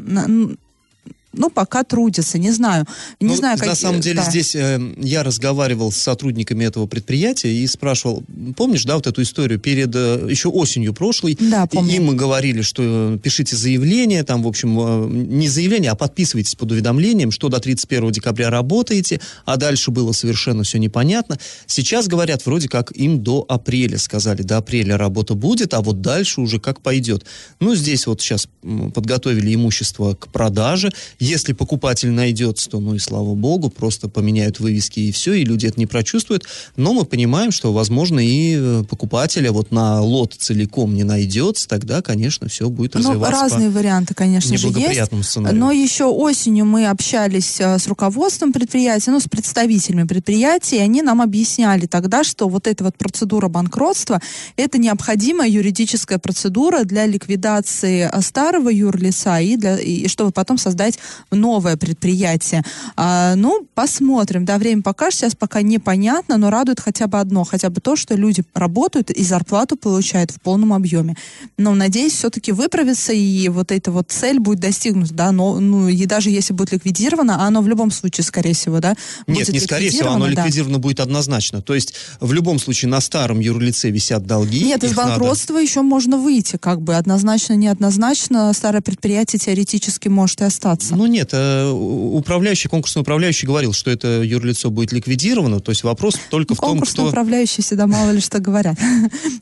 ну, 1.33 1.51
пока 1.51 1.83
трудятся, 1.85 2.39
не 2.39 2.51
знаю. 2.51 2.87
Не 3.21 3.29
ну, 3.29 3.37
знаю, 3.37 3.59
как... 3.59 3.69
На 3.69 3.75
самом 3.75 4.01
деле 4.01 4.17
да. 4.17 4.31
здесь 4.31 4.55
э, 4.55 4.79
я 4.99 5.23
разговаривал 5.23 5.91
с 5.91 5.97
сотрудниками 5.97 6.65
этого 6.65 6.87
предприятия 6.87 7.53
и 7.53 7.67
спрашивал, 7.67 8.23
помнишь, 8.57 8.85
да, 8.85 8.97
вот 8.97 9.07
эту 9.07 9.23
историю 9.23 9.59
перед, 9.59 9.95
э, 9.95 10.27
еще 10.29 10.49
осенью 10.49 10.93
прошлой, 10.93 11.37
да, 11.41 11.67
помню. 11.67 11.95
и 11.95 11.99
мы 12.01 12.15
говорили, 12.15 12.61
что 12.63 13.19
пишите 13.23 13.57
заявление, 13.57 14.25
там, 14.25 14.43
в 14.43 14.49
общем, 14.49 14.79
э, 14.79 15.09
не 15.11 15.49
заявление, 15.49 15.91
а 15.91 15.95
подписывайтесь 15.95 16.55
под 16.55 16.73
уведомлением, 16.73 17.31
что 17.31 17.49
до 17.49 17.61
31 17.61 18.13
декабря 18.13 18.51
работаете, 18.51 19.21
а 19.47 19.57
дальше 19.57 19.91
было 19.91 20.13
совершенно 20.13 20.65
все 20.65 20.79
непонятно. 20.79 21.39
Сейчас 21.67 22.09
говорят, 22.09 22.45
вроде 22.45 22.69
как 22.69 22.93
им 22.93 23.23
до 23.23 23.45
апреля 23.49 23.99
сказали, 23.99 24.43
до 24.43 24.59
апреля 24.59 24.99
работа 24.99 25.35
будет, 25.35 25.73
а 25.73 25.81
вот 25.81 26.03
дальше 26.03 26.43
уже 26.43 26.61
как 26.61 26.83
пойдет. 26.83 27.25
Ну, 27.59 27.75
здесь 27.75 28.07
вот 28.07 28.21
сейчас 28.21 28.49
подготовили 28.95 29.55
имущество 29.55 30.15
к 30.15 30.29
продаже, 30.29 30.93
Если 31.23 31.53
покупатель 31.53 32.11
найдется, 32.11 32.69
то, 32.69 32.81
ну 32.81 32.97
и 32.97 32.99
слава 32.99 33.37
богу, 33.37 33.71
просто 33.71 34.09
поменяют 34.09 34.59
вывески 34.59 34.99
и 34.99 35.13
все, 35.13 35.35
и 35.35 35.45
люди 35.45 35.67
это 35.67 35.79
не 35.79 35.87
прочувствуют. 35.87 36.47
Но 36.75 36.93
мы 36.95 37.05
понимаем, 37.05 37.53
что, 37.53 37.73
возможно, 37.73 38.19
и 38.19 38.57
э, 38.59 38.85
покупателя 38.91 39.53
вот 39.53 39.71
на 39.71 40.01
лот 40.01 40.35
целиком 40.37 40.97
не 40.97 41.05
найдется, 41.05 41.69
тогда, 41.69 42.03
конечно, 42.03 42.49
все 42.49 42.69
будет 42.69 42.95
ну, 42.95 43.03
развиваться. 43.03 43.37
Ну, 43.37 43.41
разные 43.41 43.71
варианты, 43.71 44.15
конечно 44.15 44.59
же, 44.59 44.67
есть. 44.67 45.01
Сценарию. 45.23 45.61
Но 45.61 45.71
еще 45.71 46.07
осенью 46.07 46.65
мы 46.65 46.89
общались 46.89 47.61
э, 47.61 47.79
с 47.79 47.87
руководством 47.87 48.53
предприятия, 48.53 49.13
ну, 49.13 49.21
с 49.21 49.29
представителями 49.29 50.09
предприятия, 50.09 50.79
и 50.79 50.81
они 50.81 51.03
нам 51.03 51.23
объясняли 51.23 51.87
тогда, 51.87 52.25
что 52.25 52.49
вот 52.49 52.67
эта 52.67 52.83
вот 52.83 52.97
процедура 52.97 53.47
банкротства, 53.47 54.21
это 54.57 54.77
необходимая 54.77 55.49
юридическая 55.49 56.19
процедура 56.19 56.83
для 56.83 57.07
ликвидации 57.07 58.11
э, 58.13 58.23
старого 58.23 58.71
юрлица 58.71 59.39
и, 59.39 59.57
для, 59.57 59.79
и 59.79 60.09
чтобы 60.09 60.33
потом 60.33 60.59
создать 60.59 60.99
новое 61.31 61.77
предприятие. 61.77 62.63
А, 62.97 63.35
ну, 63.37 63.67
посмотрим, 63.75 64.45
да, 64.45 64.59
время 64.59 64.83
покажет, 64.83 65.21
сейчас 65.21 65.35
пока 65.35 65.63
непонятно, 65.63 66.37
но 66.37 66.51
радует 66.51 66.81
хотя 66.81 67.07
бы 67.07 67.19
одно, 67.19 67.45
хотя 67.45 67.71
бы 67.71 67.81
то, 67.81 67.97
что 67.97 68.15
люди 68.15 68.45
работают 68.55 69.11
и 69.11 69.23
зарплату 69.23 69.77
получают 69.77 70.31
в 70.31 70.41
полном 70.41 70.73
объеме. 70.73 71.17
Но, 71.59 71.75
надеюсь, 71.75 72.15
все-таки 72.15 72.53
выправится, 72.53 73.13
и 73.13 73.49
вот 73.49 73.73
эта 73.73 73.91
вот 73.91 74.11
цель 74.11 74.39
будет 74.39 74.61
достигнута, 74.61 75.15
да, 75.15 75.33
но, 75.33 75.61
ну, 75.61 75.89
и 75.89 76.07
даже 76.07 76.31
если 76.31 76.53
будет 76.53 76.73
ликвидировано, 76.73 77.47
оно 77.47 77.63
в 77.63 77.69
любом 77.69 77.91
случае, 77.91 78.25
скорее 78.25 78.55
всего, 78.55 78.81
да, 78.81 78.95
Нет, 79.27 79.49
не 79.49 79.61
скорее 79.61 79.91
всего, 79.91 80.11
оно 80.11 80.27
да. 80.27 80.31
ликвидировано 80.31 80.79
будет 80.79 81.01
однозначно. 81.01 81.63
То 81.63 81.75
есть, 81.75 81.95
в 82.21 82.33
любом 82.33 82.59
случае, 82.59 82.91
на 82.91 83.01
старом 83.01 83.41
юрлице 83.41 83.91
висят 83.91 84.27
долги. 84.27 84.65
Нет, 84.65 84.85
из 84.85 84.95
банкротства 84.95 85.55
надо... 85.55 85.65
еще 85.65 85.83
можно 85.83 86.17
выйти, 86.17 86.57
как 86.57 86.81
бы, 86.81 86.97
однозначно, 86.97 87.55
неоднозначно, 87.55 88.53
старое 88.53 88.83
предприятие 88.83 89.39
теоретически 89.39 90.09
может 90.09 90.41
и 90.41 90.45
остаться. 90.45 90.97
Ну, 90.97 91.02
нет, 91.07 91.31
э, 91.33 91.71
управляющий, 91.71 92.69
конкурсный 92.69 93.03
управляющий 93.03 93.47
говорил, 93.47 93.73
что 93.73 93.91
это 93.91 94.23
юрлицо 94.23 94.71
будет 94.71 94.93
ликвидировано, 94.93 95.61
то 95.61 95.71
есть 95.71 95.85
вопрос 95.85 96.17
только 96.31 96.55
в 96.55 96.59
том, 96.59 96.71
Конкурсный 96.71 97.09
управляющий 97.09 97.63
всегда 97.63 97.87
мало 97.87 98.11
ли 98.11 98.21
что 98.21 98.39
говорят. 98.39 98.79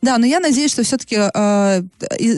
Да, 0.02 0.18
но 0.18 0.26
я 0.26 0.40
надеюсь, 0.40 0.72
что 0.72 0.82
все-таки 0.82 1.16
э, 1.16 1.82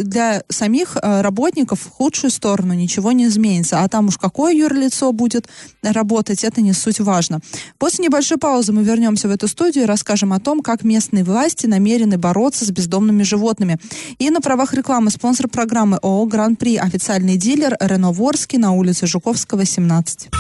для 0.03 0.43
самих 0.49 0.97
э, 1.01 1.21
работников 1.21 1.81
в 1.81 1.91
худшую 1.91 2.31
сторону 2.31 2.75
ничего 2.75 3.13
не 3.13 3.27
изменится. 3.27 3.81
А 3.83 3.89
там 3.89 4.09
уж 4.09 4.19
какое 4.19 4.53
юрлицо 4.53 5.13
будет 5.13 5.49
работать, 5.83 6.45
это 6.45 6.61
не 6.61 6.73
суть 6.73 7.01
важно. 7.01 7.41
После 7.79 8.05
небольшой 8.05 8.39
паузы 8.39 8.73
мы 8.73 8.83
вернемся 8.83 9.29
в 9.29 9.31
эту 9.31 9.49
студию 9.49 9.85
и 9.85 9.87
расскажем 9.87 10.33
о 10.33 10.41
том, 10.41 10.61
как 10.61 10.83
местные 10.83 11.25
власти 11.25 11.67
намерены 11.67 12.19
бороться 12.19 12.65
с 12.65 12.71
бездомными 12.71 13.23
животными. 13.23 13.79
И 14.19 14.31
на 14.31 14.41
правах 14.41 14.75
рекламы 14.75 15.11
спонсор 15.11 15.49
программы 15.49 15.99
ООО 16.03 16.27
«Гран-при» 16.27 16.77
официальный 16.77 17.37
дилер 17.37 17.77
Рено 17.81 18.13
Ворский 18.13 18.59
на 18.59 18.73
улице 18.73 19.07
Жуковского, 19.13 19.67
17. 19.67 20.31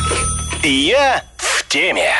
Я 0.62 1.24
в 1.36 1.68
теме. 1.68 2.10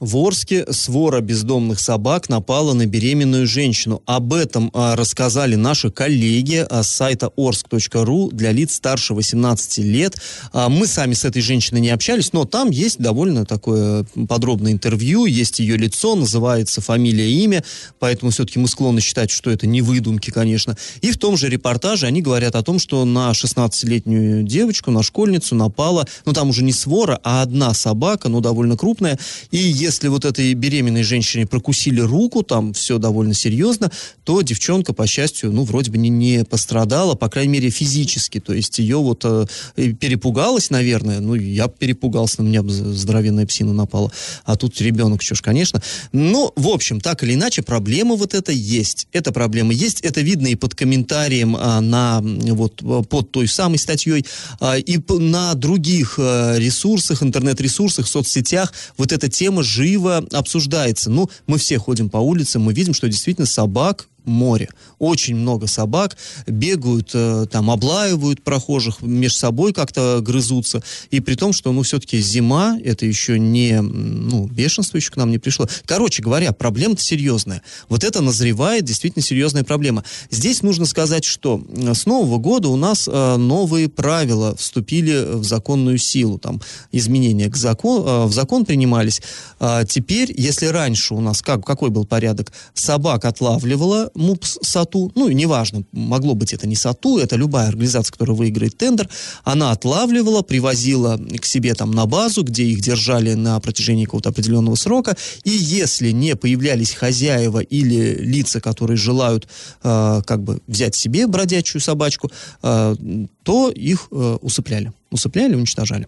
В 0.00 0.16
Орске 0.16 0.64
свора 0.72 1.20
бездомных 1.20 1.78
собак 1.78 2.30
напала 2.30 2.72
на 2.72 2.86
беременную 2.86 3.46
женщину. 3.46 4.02
Об 4.06 4.32
этом 4.32 4.70
а, 4.72 4.96
рассказали 4.96 5.56
наши 5.56 5.90
коллеги 5.90 6.66
а, 6.70 6.82
с 6.82 6.88
сайта 6.88 7.30
orsk.ru 7.36 8.30
для 8.32 8.50
лиц 8.50 8.76
старше 8.76 9.12
18 9.12 9.76
лет. 9.84 10.16
А, 10.54 10.70
мы 10.70 10.86
сами 10.86 11.12
с 11.12 11.26
этой 11.26 11.42
женщиной 11.42 11.82
не 11.82 11.90
общались, 11.90 12.32
но 12.32 12.46
там 12.46 12.70
есть 12.70 12.98
довольно 12.98 13.44
такое 13.44 14.06
подробное 14.26 14.72
интервью, 14.72 15.26
есть 15.26 15.60
ее 15.60 15.76
лицо, 15.76 16.14
называется 16.14 16.80
фамилия, 16.80 17.30
имя, 17.30 17.62
поэтому 17.98 18.30
все-таки 18.30 18.58
мы 18.58 18.68
склонны 18.68 19.02
считать, 19.02 19.30
что 19.30 19.50
это 19.50 19.66
не 19.66 19.82
выдумки, 19.82 20.30
конечно. 20.30 20.78
И 21.02 21.10
в 21.10 21.18
том 21.18 21.36
же 21.36 21.50
репортаже 21.50 22.06
они 22.06 22.22
говорят 22.22 22.56
о 22.56 22.62
том, 22.62 22.78
что 22.78 23.04
на 23.04 23.32
16-летнюю 23.32 24.44
девочку, 24.44 24.90
на 24.92 25.02
школьницу 25.02 25.54
напала, 25.54 26.06
ну 26.24 26.32
там 26.32 26.48
уже 26.48 26.64
не 26.64 26.72
свора, 26.72 27.20
а 27.22 27.42
одна 27.42 27.74
собака, 27.74 28.30
но 28.30 28.40
довольно 28.40 28.78
крупная, 28.78 29.18
и 29.50 29.89
если 29.90 30.06
вот 30.06 30.24
этой 30.24 30.54
беременной 30.54 31.02
женщине 31.02 31.46
прокусили 31.46 32.00
руку, 32.00 32.44
там 32.44 32.72
все 32.72 32.98
довольно 32.98 33.34
серьезно, 33.34 33.90
то 34.22 34.40
девчонка, 34.40 34.92
по 34.92 35.04
счастью, 35.04 35.50
ну, 35.50 35.64
вроде 35.64 35.90
бы 35.90 35.98
не, 35.98 36.10
не 36.10 36.44
пострадала, 36.44 37.16
по 37.16 37.28
крайней 37.28 37.54
мере, 37.54 37.70
физически. 37.70 38.38
То 38.38 38.52
есть 38.52 38.78
ее 38.78 38.98
вот 38.98 39.24
э, 39.24 39.46
перепугалась, 39.74 40.70
наверное. 40.70 41.18
Ну, 41.18 41.34
я 41.34 41.66
перепугался, 41.66 42.42
на 42.42 42.46
меня 42.46 42.62
здоровенная 42.62 43.46
псина 43.46 43.72
напала. 43.72 44.12
А 44.44 44.54
тут 44.54 44.80
ребенок, 44.80 45.22
что 45.22 45.34
ж, 45.34 45.42
конечно. 45.42 45.82
Но, 46.12 46.52
в 46.54 46.68
общем, 46.68 47.00
так 47.00 47.24
или 47.24 47.34
иначе, 47.34 47.62
проблема 47.62 48.14
вот 48.14 48.34
эта 48.34 48.52
есть. 48.52 49.08
Эта 49.10 49.32
проблема 49.32 49.72
есть. 49.72 50.02
Это 50.02 50.20
видно 50.20 50.46
и 50.46 50.54
под 50.54 50.76
комментарием 50.76 51.56
а, 51.58 51.80
на, 51.80 52.20
вот, 52.22 52.76
под 53.08 53.32
той 53.32 53.48
самой 53.48 53.78
статьей, 53.78 54.24
а, 54.60 54.78
и 54.78 55.00
на 55.08 55.54
других 55.54 56.14
а, 56.18 56.56
ресурсах, 56.58 57.24
интернет-ресурсах, 57.24 58.06
соцсетях. 58.06 58.72
Вот 58.96 59.10
эта 59.10 59.28
тема 59.28 59.64
живо 59.80 60.18
обсуждается. 60.32 61.10
Ну, 61.10 61.30
мы 61.46 61.56
все 61.56 61.78
ходим 61.78 62.10
по 62.10 62.18
улицам, 62.18 62.62
мы 62.62 62.74
видим, 62.74 62.92
что 62.92 63.08
действительно 63.08 63.46
собак 63.46 64.08
море. 64.24 64.68
Очень 64.98 65.36
много 65.36 65.66
собак 65.66 66.16
бегают, 66.46 67.10
э, 67.14 67.46
там, 67.50 67.70
облаивают 67.70 68.42
прохожих, 68.42 69.02
между 69.02 69.38
собой 69.38 69.72
как-то 69.72 70.20
грызутся. 70.22 70.82
И 71.10 71.20
при 71.20 71.34
том, 71.34 71.52
что, 71.52 71.72
ну, 71.72 71.82
все-таки 71.82 72.18
зима, 72.20 72.78
это 72.82 73.06
еще 73.06 73.38
не, 73.38 73.80
ну, 73.80 74.46
бешенство 74.46 74.96
еще 74.96 75.10
к 75.10 75.16
нам 75.16 75.30
не 75.30 75.38
пришло. 75.38 75.68
Короче 75.86 76.22
говоря, 76.22 76.52
проблема-то 76.52 77.02
серьезная. 77.02 77.62
Вот 77.88 78.04
это 78.04 78.20
назревает 78.20 78.84
действительно 78.84 79.22
серьезная 79.22 79.64
проблема. 79.64 80.04
Здесь 80.30 80.62
нужно 80.62 80.86
сказать, 80.86 81.24
что 81.24 81.62
э, 81.68 81.94
с 81.94 82.06
Нового 82.06 82.38
года 82.38 82.68
у 82.68 82.76
нас 82.76 83.08
э, 83.10 83.36
новые 83.36 83.88
правила 83.88 84.56
вступили 84.56 85.34
в 85.34 85.44
законную 85.44 85.98
силу. 85.98 86.38
Там 86.38 86.60
изменения 86.92 87.48
к 87.48 87.56
закон, 87.56 88.28
в 88.28 88.32
закон 88.32 88.64
принимались. 88.64 89.22
А 89.58 89.84
теперь, 89.84 90.32
если 90.36 90.66
раньше 90.66 91.14
у 91.14 91.20
нас 91.20 91.42
как, 91.42 91.64
какой 91.64 91.90
был 91.90 92.04
порядок? 92.04 92.52
Собак 92.74 93.24
отлавливала 93.24 94.09
МУПС 94.14 94.58
САТУ, 94.62 95.12
ну, 95.14 95.28
неважно, 95.28 95.84
могло 95.92 96.34
быть 96.34 96.52
это 96.52 96.66
не 96.66 96.76
САТУ, 96.76 97.18
это 97.18 97.36
любая 97.36 97.68
организация, 97.68 98.12
которая 98.12 98.36
выиграет 98.36 98.76
тендер, 98.76 99.08
она 99.44 99.72
отлавливала, 99.72 100.42
привозила 100.42 101.18
к 101.40 101.44
себе 101.44 101.74
там 101.74 101.90
на 101.90 102.06
базу, 102.06 102.42
где 102.42 102.64
их 102.64 102.80
держали 102.80 103.34
на 103.34 103.58
протяжении 103.60 104.04
какого-то 104.04 104.30
определенного 104.30 104.74
срока, 104.74 105.16
и 105.44 105.50
если 105.50 106.10
не 106.10 106.36
появлялись 106.36 106.92
хозяева 106.92 107.60
или 107.60 108.16
лица, 108.20 108.60
которые 108.60 108.96
желают 108.96 109.48
э, 109.82 110.22
как 110.26 110.42
бы 110.42 110.60
взять 110.66 110.94
себе 110.94 111.26
бродячую 111.26 111.80
собачку, 111.80 112.30
э, 112.62 112.96
то 113.42 113.70
их 113.70 114.08
э, 114.10 114.38
усыпляли, 114.40 114.92
усыпляли, 115.10 115.54
уничтожали. 115.54 116.06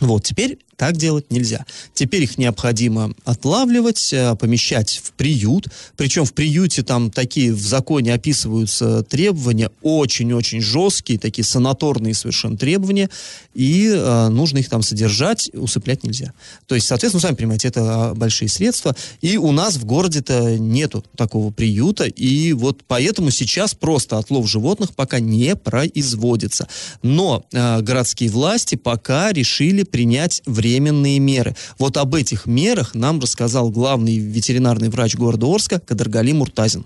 Вот, 0.00 0.24
теперь 0.24 0.58
так 0.76 0.96
делать 0.96 1.30
нельзя. 1.30 1.64
Теперь 1.92 2.24
их 2.24 2.38
необходимо 2.38 3.14
отлавливать, 3.24 4.12
э, 4.12 4.34
помещать 4.36 5.00
в 5.02 5.12
приют. 5.12 5.68
Причем 5.96 6.24
в 6.24 6.32
приюте 6.32 6.82
там 6.82 7.10
такие 7.10 7.52
в 7.52 7.60
законе 7.60 8.12
описываются 8.12 9.02
требования 9.04 9.70
очень-очень 9.82 10.60
жесткие, 10.60 11.18
такие 11.18 11.44
санаторные 11.44 12.14
совершенно 12.14 12.56
требования. 12.56 13.08
И 13.54 13.88
э, 13.88 14.28
нужно 14.28 14.58
их 14.58 14.68
там 14.68 14.82
содержать, 14.82 15.48
усыплять 15.54 16.02
нельзя. 16.02 16.32
То 16.66 16.74
есть, 16.74 16.86
соответственно, 16.86 17.20
сами 17.20 17.36
понимаете, 17.36 17.68
это 17.68 18.10
а, 18.10 18.14
большие 18.14 18.48
средства. 18.48 18.96
И 19.20 19.36
у 19.36 19.52
нас 19.52 19.76
в 19.76 19.84
городе-то 19.84 20.58
нету 20.58 21.04
такого 21.16 21.52
приюта. 21.52 22.04
И 22.04 22.52
вот 22.52 22.82
поэтому 22.86 23.30
сейчас 23.30 23.74
просто 23.74 24.18
отлов 24.18 24.50
животных 24.50 24.94
пока 24.94 25.20
не 25.20 25.54
производится. 25.54 26.66
Но 27.02 27.44
э, 27.52 27.80
городские 27.80 28.30
власти 28.30 28.74
пока 28.74 29.32
решили 29.32 29.83
принять 29.84 30.42
временные 30.46 31.18
меры. 31.20 31.52
Вот 31.78 31.96
об 31.96 32.14
этих 32.14 32.46
мерах 32.46 32.94
нам 32.94 33.20
рассказал 33.20 33.70
главный 33.70 34.16
ветеринарный 34.16 34.90
врач 34.90 35.16
города 35.16 35.46
Орска 35.46 35.80
Кадаргали 35.80 36.32
Муртазин. 36.32 36.84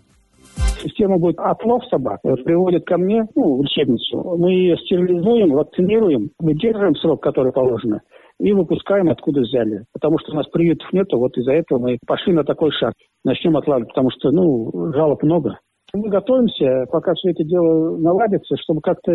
Система 0.82 1.18
будет 1.18 1.38
отлов 1.38 1.82
собак, 1.90 2.20
приводит 2.22 2.84
ко 2.84 2.98
мне, 2.98 3.26
ну, 3.34 3.56
в 3.56 3.62
лечебницу. 3.62 4.36
Мы 4.38 4.52
ее 4.52 4.76
стерилизуем, 4.76 5.52
вакцинируем, 5.52 6.30
выдерживаем 6.38 6.94
срок, 6.96 7.22
который 7.22 7.52
положено, 7.52 8.00
и 8.40 8.52
выпускаем, 8.52 9.10
откуда 9.10 9.40
взяли. 9.40 9.84
Потому 9.92 10.18
что 10.18 10.32
у 10.32 10.34
нас 10.34 10.46
приютов 10.48 10.92
нету, 10.92 11.18
вот 11.18 11.36
из-за 11.36 11.52
этого 11.52 11.78
мы 11.78 11.98
пошли 12.06 12.32
на 12.32 12.44
такой 12.44 12.70
шаг. 12.72 12.94
Начнем 13.24 13.56
отлавливать, 13.56 13.88
потому 13.90 14.10
что, 14.10 14.30
ну, 14.30 14.92
жалоб 14.92 15.22
много. 15.22 15.58
Мы 15.94 16.10
готовимся, 16.10 16.84
пока 16.90 17.14
все 17.14 17.30
это 17.30 17.44
дело 17.44 17.96
наладится, 17.96 18.56
чтобы 18.58 18.80
как-то, 18.82 19.12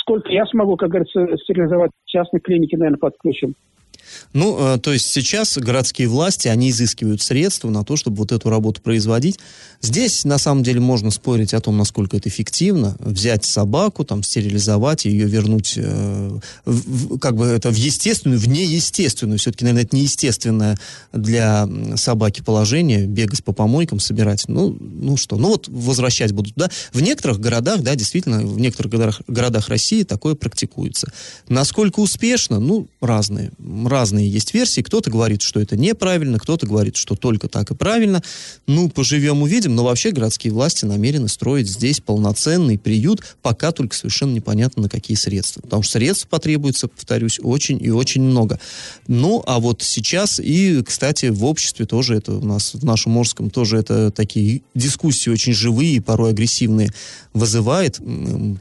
сколько 0.00 0.30
я 0.32 0.46
смогу, 0.46 0.76
как 0.76 0.90
говорится, 0.90 1.26
стерилизовать 1.38 1.92
частные 2.06 2.40
клиники, 2.40 2.74
наверное, 2.74 2.98
подключим. 2.98 3.54
Ну, 4.32 4.74
э, 4.74 4.78
то 4.78 4.92
есть 4.92 5.06
сейчас 5.06 5.56
городские 5.58 6.08
власти, 6.08 6.48
они 6.48 6.70
изыскивают 6.70 7.22
средства 7.22 7.70
на 7.70 7.84
то, 7.84 7.96
чтобы 7.96 8.18
вот 8.18 8.32
эту 8.32 8.50
работу 8.50 8.80
производить. 8.80 9.38
Здесь, 9.80 10.24
на 10.24 10.38
самом 10.38 10.62
деле, 10.62 10.80
можно 10.80 11.10
спорить 11.10 11.54
о 11.54 11.60
том, 11.60 11.76
насколько 11.76 12.16
это 12.16 12.28
эффективно. 12.28 12.96
Взять 12.98 13.44
собаку, 13.44 14.04
там, 14.04 14.22
стерилизовать, 14.22 15.04
ее 15.04 15.26
вернуть, 15.26 15.74
э, 15.76 16.38
в, 16.64 17.18
как 17.18 17.36
бы 17.36 17.46
это 17.46 17.70
в 17.70 17.76
естественную, 17.76 18.40
в 18.40 18.48
неестественную. 18.48 19.38
Все-таки, 19.38 19.64
наверное, 19.64 19.84
это 19.84 19.96
неестественное 19.96 20.78
для 21.12 21.68
собаки 21.96 22.42
положение, 22.42 23.06
бегать 23.06 23.44
по 23.44 23.52
помойкам, 23.52 24.00
собирать. 24.00 24.44
Ну, 24.48 24.76
ну 24.80 25.16
что, 25.16 25.36
ну 25.36 25.48
вот 25.48 25.68
возвращать 25.68 26.32
будут, 26.32 26.54
да. 26.56 26.68
В 26.92 27.00
некоторых 27.00 27.40
городах, 27.40 27.82
да, 27.82 27.94
действительно, 27.94 28.40
в 28.40 28.58
некоторых 28.58 28.92
городах, 28.92 29.22
городах 29.28 29.68
России 29.68 30.02
такое 30.02 30.34
практикуется. 30.34 31.10
Насколько 31.48 32.00
успешно? 32.00 32.58
Ну, 32.58 32.88
разные. 33.00 33.52
Разные 33.86 34.28
есть 34.28 34.54
версии. 34.54 34.80
Кто-то 34.80 35.10
говорит, 35.10 35.42
что 35.42 35.60
это 35.60 35.76
неправильно, 35.76 36.38
кто-то 36.38 36.66
говорит, 36.66 36.96
что 36.96 37.14
только 37.14 37.48
так 37.48 37.70
и 37.70 37.74
правильно. 37.74 38.22
Ну, 38.66 38.88
поживем, 38.88 39.42
увидим. 39.42 39.74
Но 39.74 39.84
вообще 39.84 40.10
городские 40.10 40.52
власти 40.52 40.84
намерены 40.84 41.28
строить 41.28 41.68
здесь 41.68 42.00
полноценный 42.00 42.78
приют, 42.78 43.22
пока 43.42 43.72
только 43.72 43.94
совершенно 43.94 44.32
непонятно 44.32 44.82
на 44.84 44.88
какие 44.88 45.16
средства. 45.16 45.60
Потому 45.60 45.82
что 45.82 45.92
средств 45.92 46.28
потребуется, 46.28 46.88
повторюсь, 46.88 47.38
очень 47.42 47.82
и 47.82 47.90
очень 47.90 48.22
много. 48.22 48.58
Ну, 49.06 49.42
а 49.46 49.58
вот 49.58 49.82
сейчас 49.82 50.40
и, 50.40 50.82
кстати, 50.82 51.26
в 51.26 51.44
обществе 51.44 51.86
тоже 51.86 52.16
это 52.16 52.34
у 52.34 52.44
нас, 52.44 52.74
в 52.74 52.84
нашем 52.84 53.12
Морском 53.12 53.50
тоже 53.50 53.78
это 53.78 54.10
такие 54.10 54.62
дискуссии 54.74 55.30
очень 55.30 55.52
живые 55.52 55.94
и 55.94 56.00
порой 56.00 56.30
агрессивные 56.30 56.92
вызывает. 57.34 57.98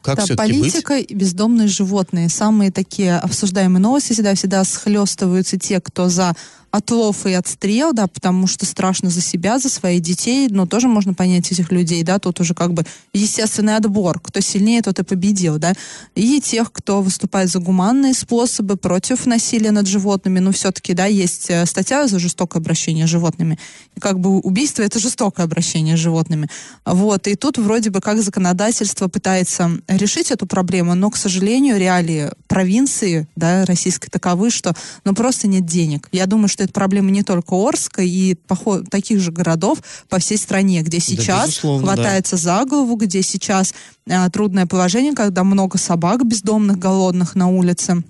Как 0.02 0.18
да, 0.18 0.26
все-таки 0.26 0.54
политика 0.54 0.94
быть? 0.94 1.12
и 1.12 1.14
бездомные 1.14 1.68
животные. 1.68 2.30
Самые 2.30 2.72
такие 2.72 3.18
обсуждаемые 3.18 3.82
новости 3.82 4.14
всегда, 4.14 4.36
всегда 4.36 4.64
схлестываются 5.08 5.58
те, 5.58 5.80
кто 5.80 6.10
за 6.10 6.36
отлов 6.72 7.26
и 7.26 7.34
отстрел, 7.34 7.94
да, 7.94 8.08
потому 8.08 8.48
что 8.48 8.66
страшно 8.66 9.10
за 9.10 9.22
себя, 9.22 9.60
за 9.60 9.70
своих 9.70 10.02
детей, 10.02 10.48
но 10.50 10.66
тоже 10.66 10.88
можно 10.88 11.14
понять 11.14 11.52
этих 11.52 11.72
людей, 11.72 12.04
да, 12.04 12.20
тут 12.20 12.40
уже 12.40 12.54
как 12.54 12.74
бы 12.74 12.86
естественный 13.14 13.78
отбор, 13.78 14.20
кто 14.20 14.42
сильнее, 14.42 14.82
тот 14.82 15.00
и 15.00 15.04
победил, 15.04 15.58
да, 15.58 15.74
и 16.16 16.42
тех, 16.42 16.72
кто 16.72 17.02
выступает 17.02 17.50
за 17.50 17.60
гуманные 17.60 18.14
способы 18.14 18.76
против 18.76 19.26
насилия 19.26 19.72
над 19.72 19.88
животными, 19.88 20.40
ну, 20.40 20.52
все-таки, 20.52 20.94
да, 20.94 21.06
есть 21.06 21.50
э, 21.50 21.66
статья 21.66 22.08
за 22.08 22.20
жестокое 22.20 22.62
обращение 22.62 23.08
с 23.08 23.10
животными, 23.10 23.58
и 23.96 24.00
как 24.00 24.20
бы 24.20 24.40
убийство— 24.40 24.82
это 24.84 25.00
жестокое 25.00 25.46
обращение 25.46 25.96
с 25.96 26.00
животными, 26.00 26.50
вот, 26.86 27.28
и 27.28 27.36
тут 27.36 27.58
вроде 27.58 27.90
бы 27.90 28.02
как 28.02 28.22
законодательство 28.22 29.08
пытается 29.08 29.72
решить 29.88 30.32
эту 30.32 30.46
проблему, 30.46 30.96
но, 30.96 31.10
к 31.10 31.18
сожалению, 31.18 31.78
реалии 31.78 32.30
провинции, 32.48 33.28
да, 33.36 33.66
российской 33.66 34.10
таковы, 34.10 34.50
что, 34.50 34.76
ну, 35.04 35.14
просто 35.14 35.48
нет 35.48 35.66
денег. 35.66 36.08
Я 36.12 36.26
думаю, 36.26 36.48
что 36.48 36.64
это 36.64 36.74
проблема 36.74 37.12
не 37.12 37.24
только 37.24 37.56
Орска 37.56 38.02
и 38.02 38.36
поход, 38.36 38.90
таких 38.90 39.20
же 39.20 39.32
городов 39.32 39.80
по 40.10 40.20
всей 40.20 40.38
стране, 40.38 40.82
где 40.82 41.00
сейчас 41.00 41.60
да, 41.62 41.80
хватается 41.80 42.36
да. 42.36 42.42
за 42.42 42.66
голову, 42.66 42.96
где 42.96 43.22
сейчас 43.22 43.74
э, 44.06 44.30
трудное 44.30 44.66
положение, 44.66 45.14
когда 45.14 45.44
много 45.44 45.78
собак 45.78 46.26
бездомных, 46.26 46.78
голодных 46.78 47.36
на 47.36 47.48
улице. 47.48 48.04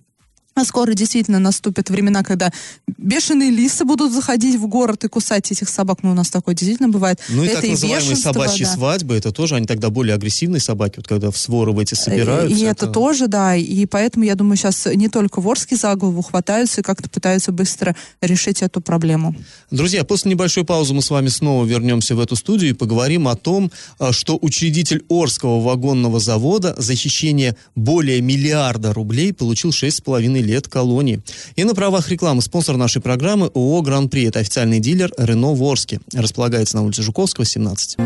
А 0.57 0.65
скоро 0.65 0.93
действительно 0.93 1.37
наступят 1.37 1.91
времена, 1.91 2.23
когда 2.23 2.51
бешеные 2.97 3.51
лисы 3.51 3.85
будут 3.85 4.11
заходить 4.11 4.55
в 4.55 4.65
город 4.65 5.03
и 5.03 5.07
кусать 5.07 5.51
этих 5.51 5.69
собак. 5.69 5.99
Ну, 6.01 6.11
у 6.11 6.13
нас 6.15 6.31
такое 6.31 6.55
действительно 6.55 6.89
бывает. 6.89 7.19
Ну 7.29 7.43
и 7.43 7.47
это 7.47 7.61
так 7.61 7.69
называемые 7.69 8.15
собачьи 8.15 8.65
да. 8.65 8.73
свадьбы, 8.73 9.15
это 9.15 9.31
тоже, 9.31 9.55
они 9.55 9.67
тогда 9.67 9.91
более 9.91 10.15
агрессивные 10.15 10.59
собаки, 10.59 10.95
вот 10.97 11.07
когда 11.07 11.29
в 11.29 11.37
своры 11.37 11.73
в 11.73 11.79
эти 11.79 11.93
собираются. 11.93 12.57
И 12.57 12.63
это... 12.63 12.85
это 12.85 12.87
тоже, 12.87 13.27
да, 13.27 13.55
и 13.55 13.85
поэтому, 13.85 14.25
я 14.25 14.33
думаю, 14.33 14.57
сейчас 14.57 14.87
не 14.87 15.09
только 15.09 15.41
в 15.41 15.47
Орске 15.47 15.75
за 15.75 15.93
голову 15.93 16.23
хватаются 16.23 16.81
и 16.81 16.83
как-то 16.83 17.07
пытаются 17.07 17.51
быстро 17.51 17.95
решить 18.21 18.63
эту 18.63 18.81
проблему. 18.81 19.35
Друзья, 19.69 20.03
после 20.03 20.31
небольшой 20.31 20.63
паузы 20.63 20.95
мы 20.95 21.03
с 21.03 21.11
вами 21.11 21.27
снова 21.27 21.65
вернемся 21.65 22.15
в 22.15 22.19
эту 22.19 22.35
студию 22.35 22.71
и 22.71 22.73
поговорим 22.73 23.27
о 23.27 23.35
том, 23.35 23.71
а, 23.99 24.11
что 24.11 24.39
учредитель 24.41 25.05
Орского 25.07 25.61
вагонного 25.61 26.19
завода 26.19 26.73
за 26.77 26.95
хищение 26.95 27.55
более 27.75 28.21
миллиарда 28.21 28.91
рублей 28.91 29.33
получил 29.33 29.69
6,5 29.69 30.46
лет 30.47 30.67
колонии. 30.67 31.21
И 31.55 31.63
на 31.63 31.75
правах 31.75 32.09
рекламы 32.09 32.41
спонсор 32.41 32.77
нашей 32.77 33.01
программы 33.01 33.51
ООО 33.53 33.81
«Гран-при». 33.81 34.25
Это 34.25 34.39
официальный 34.39 34.79
дилер 34.79 35.11
«Рено 35.17 35.53
Ворске». 35.53 35.99
Располагается 36.13 36.77
на 36.77 36.83
улице 36.83 37.03
Жуковского, 37.03 37.45
17. 37.45 37.97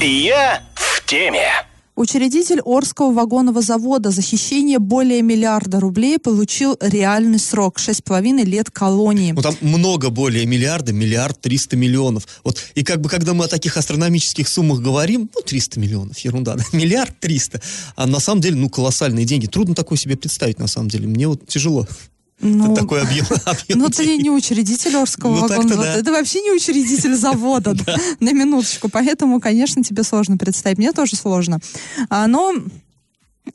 Я 0.00 0.62
в 0.74 1.06
теме. 1.06 1.48
Учредитель 1.94 2.60
Орского 2.64 3.12
вагонного 3.12 3.60
завода 3.60 4.10
за 4.10 4.22
хищение 4.22 4.78
более 4.78 5.20
миллиарда 5.20 5.78
рублей 5.78 6.18
получил 6.18 6.78
реальный 6.80 7.38
срок– 7.38 7.78
6,5 7.78 8.44
лет 8.44 8.70
колонии. 8.70 9.32
Ну, 9.32 9.42
там 9.42 9.54
много 9.60 10.08
более 10.08 10.46
миллиарда, 10.46 10.94
миллиард 10.94 11.38
триста 11.42 11.76
миллионов. 11.76 12.26
Вот, 12.44 12.58
и 12.74 12.82
как 12.82 13.02
бы, 13.02 13.10
когда 13.10 13.34
мы 13.34 13.44
о 13.44 13.48
таких 13.48 13.76
астрономических 13.76 14.48
суммах 14.48 14.80
говорим, 14.80 15.28
ну, 15.34 15.42
300 15.42 15.80
миллионов, 15.80 16.18
ерунда, 16.20 16.54
да, 16.56 16.64
миллиард 16.72 17.20
триста. 17.20 17.60
А 17.94 18.06
на 18.06 18.20
самом 18.20 18.40
деле, 18.40 18.56
ну, 18.56 18.70
колоссальные 18.70 19.26
деньги. 19.26 19.46
Трудно 19.46 19.74
такое 19.74 19.98
себе 19.98 20.16
представить, 20.16 20.58
на 20.58 20.68
самом 20.68 20.88
деле. 20.88 21.06
Мне 21.06 21.28
вот 21.28 21.46
тяжело. 21.46 21.86
Ну, 22.42 22.74
такой 22.74 23.02
объем, 23.02 23.24
объем 23.44 23.78
Ну, 23.78 23.88
ты 23.88 24.16
не 24.18 24.30
учредитель 24.30 24.96
Орского 24.96 25.34
Ну, 25.34 25.40
вагона. 25.48 25.76
да. 25.76 25.94
Это 25.94 26.10
вообще 26.10 26.40
не 26.42 26.50
учредитель 26.50 27.14
завода, 27.14 27.74
да, 27.86 27.96
на 28.20 28.32
минуточку. 28.32 28.88
Поэтому, 28.88 29.40
конечно, 29.40 29.82
тебе 29.82 30.02
сложно 30.02 30.36
представить. 30.36 30.78
Мне 30.78 30.92
тоже 30.92 31.16
сложно. 31.16 31.60
А, 32.10 32.26
Но 32.26 32.52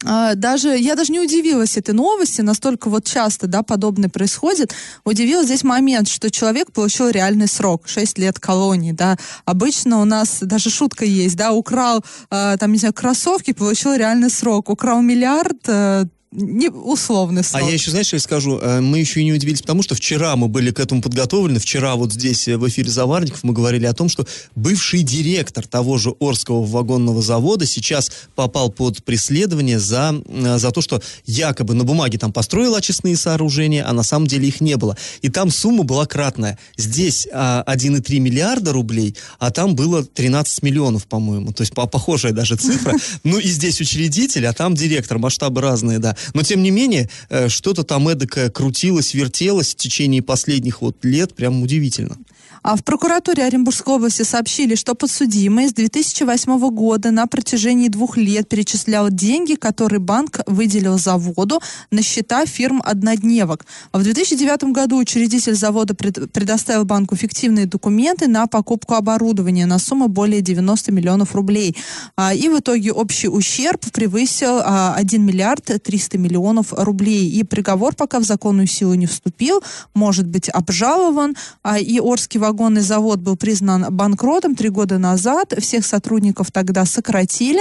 а, 0.05 0.35
даже, 0.35 0.77
я 0.77 0.95
даже 0.95 1.11
не 1.11 1.19
удивилась 1.19 1.77
этой 1.77 1.93
новости, 1.93 2.41
настолько 2.41 2.89
вот 2.89 3.05
часто, 3.05 3.47
да, 3.47 3.63
подобное 3.63 4.09
происходит. 4.09 4.73
Удивил 5.05 5.43
здесь 5.43 5.63
момент, 5.63 6.07
что 6.07 6.29
человек 6.29 6.71
получил 6.71 7.09
реальный 7.09 7.47
срок, 7.47 7.87
6 7.87 8.17
лет 8.17 8.39
колонии, 8.39 8.91
да. 8.91 9.17
Обычно 9.45 10.01
у 10.01 10.05
нас 10.05 10.39
даже 10.41 10.69
шутка 10.69 11.05
есть, 11.05 11.35
да, 11.37 11.51
украл, 11.53 12.03
э, 12.29 12.57
там, 12.59 12.71
не 12.71 12.77
знаю, 12.77 12.93
кроссовки, 12.93 13.53
получил 13.53 13.93
реальный 13.95 14.29
срок, 14.29 14.69
украл 14.69 15.01
миллиард, 15.01 15.57
э, 15.67 16.05
не 16.31 16.69
условный 16.69 17.43
срок. 17.43 17.63
А 17.63 17.65
я 17.65 17.73
еще, 17.73 17.91
знаешь, 17.91 18.11
я 18.11 18.19
скажу, 18.19 18.59
э, 18.59 18.81
мы 18.81 18.99
еще 18.99 19.21
и 19.21 19.23
не 19.23 19.31
удивились, 19.31 19.61
потому 19.61 19.81
что 19.81 19.95
вчера 19.95 20.35
мы 20.35 20.49
были 20.49 20.71
к 20.71 20.79
этому 20.79 21.01
подготовлены, 21.01 21.59
вчера 21.59 21.95
вот 21.95 22.11
здесь 22.11 22.47
э, 22.49 22.57
в 22.57 22.67
эфире 22.67 22.89
Заварников 22.89 23.43
мы 23.43 23.53
говорили 23.53 23.85
о 23.85 23.93
том, 23.93 24.09
что 24.09 24.27
бывший 24.53 25.03
директор 25.03 25.65
того 25.65 25.97
же 25.97 26.13
Орского 26.19 26.65
вагонного 26.65 27.21
завода 27.21 27.65
сейчас 27.65 28.11
попал 28.35 28.69
под 28.69 29.03
преследование 29.05 29.79
за, 29.79 30.21
э, 30.27 30.57
за 30.57 30.71
то, 30.71 30.81
что 30.81 31.01
якобы 31.25 31.73
на 31.73 31.85
бумаге 31.85 32.17
там 32.17 32.33
построил 32.33 32.75
очистные 32.75 33.15
сооружения, 33.15 33.87
а 33.87 33.93
на 33.93 34.03
самом 34.03 34.27
деле 34.27 34.49
их 34.49 34.59
не 34.59 34.75
было. 34.75 34.97
И 35.21 35.29
там 35.29 35.49
сумма 35.49 35.83
была 35.83 36.05
кратная. 36.05 36.59
Здесь 36.75 37.27
а, 37.31 37.63
1,3 37.67 38.19
миллиарда 38.19 38.73
рублей, 38.73 39.15
а 39.39 39.51
там 39.51 39.75
было 39.75 40.03
13 40.03 40.61
миллионов, 40.61 41.07
по-моему. 41.07 41.53
То 41.53 41.61
есть 41.61 41.73
по 41.73 41.85
похожая 41.87 42.33
даже 42.33 42.55
цифра. 42.55 42.93
Ну 43.23 43.39
и 43.39 43.47
здесь 43.47 43.81
учредитель, 43.81 44.45
а 44.47 44.53
там 44.53 44.75
директор. 44.75 45.17
Масштабы 45.17 45.61
разные, 45.61 45.99
да. 45.99 46.16
Но, 46.33 46.43
тем 46.43 46.63
не 46.63 46.71
менее, 46.71 47.09
э, 47.29 47.49
что-то 47.49 47.83
там 47.83 48.07
эдакое 48.07 48.49
крутилось, 48.49 49.13
вертелось 49.13 49.73
в 49.73 49.77
течение 49.77 50.21
последних 50.21 50.81
вот 50.81 51.03
лет. 51.03 51.35
Прям 51.35 51.61
удивительно. 51.61 52.17
А 52.63 52.75
в 52.75 52.83
прокуратуре 52.83 53.43
Оренбургской 53.43 53.95
области 53.95 54.23
сообщили, 54.23 54.75
что 54.75 54.95
подсудимый 54.95 55.67
с 55.67 55.73
2008 55.73 56.69
года 56.69 57.11
на 57.11 57.27
протяжении 57.27 57.87
двух 57.87 58.17
лет 58.17 58.49
перечислял 58.49 59.09
деньги, 59.09 59.55
которые 59.55 59.99
банк 59.99 60.41
выделил 60.47 60.97
заводу 60.97 61.61
на 61.91 62.01
счета 62.01 62.45
фирм 62.45 62.81
однодневок. 62.83 63.65
А 63.91 63.99
в 63.99 64.03
2009 64.03 64.71
году 64.71 64.97
учредитель 64.97 65.55
завода 65.55 65.93
пред, 65.93 66.31
предоставил 66.31 66.85
банку 66.85 67.15
фиктивные 67.15 67.65
документы 67.65 68.27
на 68.27 68.47
покупку 68.47 68.95
оборудования 68.95 69.65
на 69.65 69.79
сумму 69.79 70.07
более 70.07 70.41
90 70.41 70.91
миллионов 70.91 71.35
рублей. 71.35 71.75
А, 72.15 72.33
и 72.33 72.49
в 72.49 72.59
итоге 72.59 72.91
общий 72.91 73.27
ущерб 73.27 73.81
превысил 73.91 74.59
а, 74.63 74.93
1 74.95 75.23
миллиард 75.23 75.65
300 75.83 76.17
миллионов 76.17 76.73
рублей. 76.73 77.29
И 77.29 77.43
приговор 77.43 77.95
пока 77.95 78.19
в 78.19 78.23
законную 78.23 78.67
силу 78.67 78.93
не 78.93 79.05
вступил, 79.05 79.61
может 79.93 80.27
быть 80.27 80.49
обжалован. 80.49 81.35
А, 81.63 81.79
и 81.79 81.99
Орский 81.99 82.39
вагонный 82.57 82.81
завод 82.81 83.19
был 83.19 83.35
признан 83.37 83.85
банкротом 83.91 84.55
три 84.55 84.69
года 84.69 84.97
назад. 84.97 85.53
Всех 85.59 85.85
сотрудников 85.85 86.51
тогда 86.51 86.85
сократили. 86.85 87.59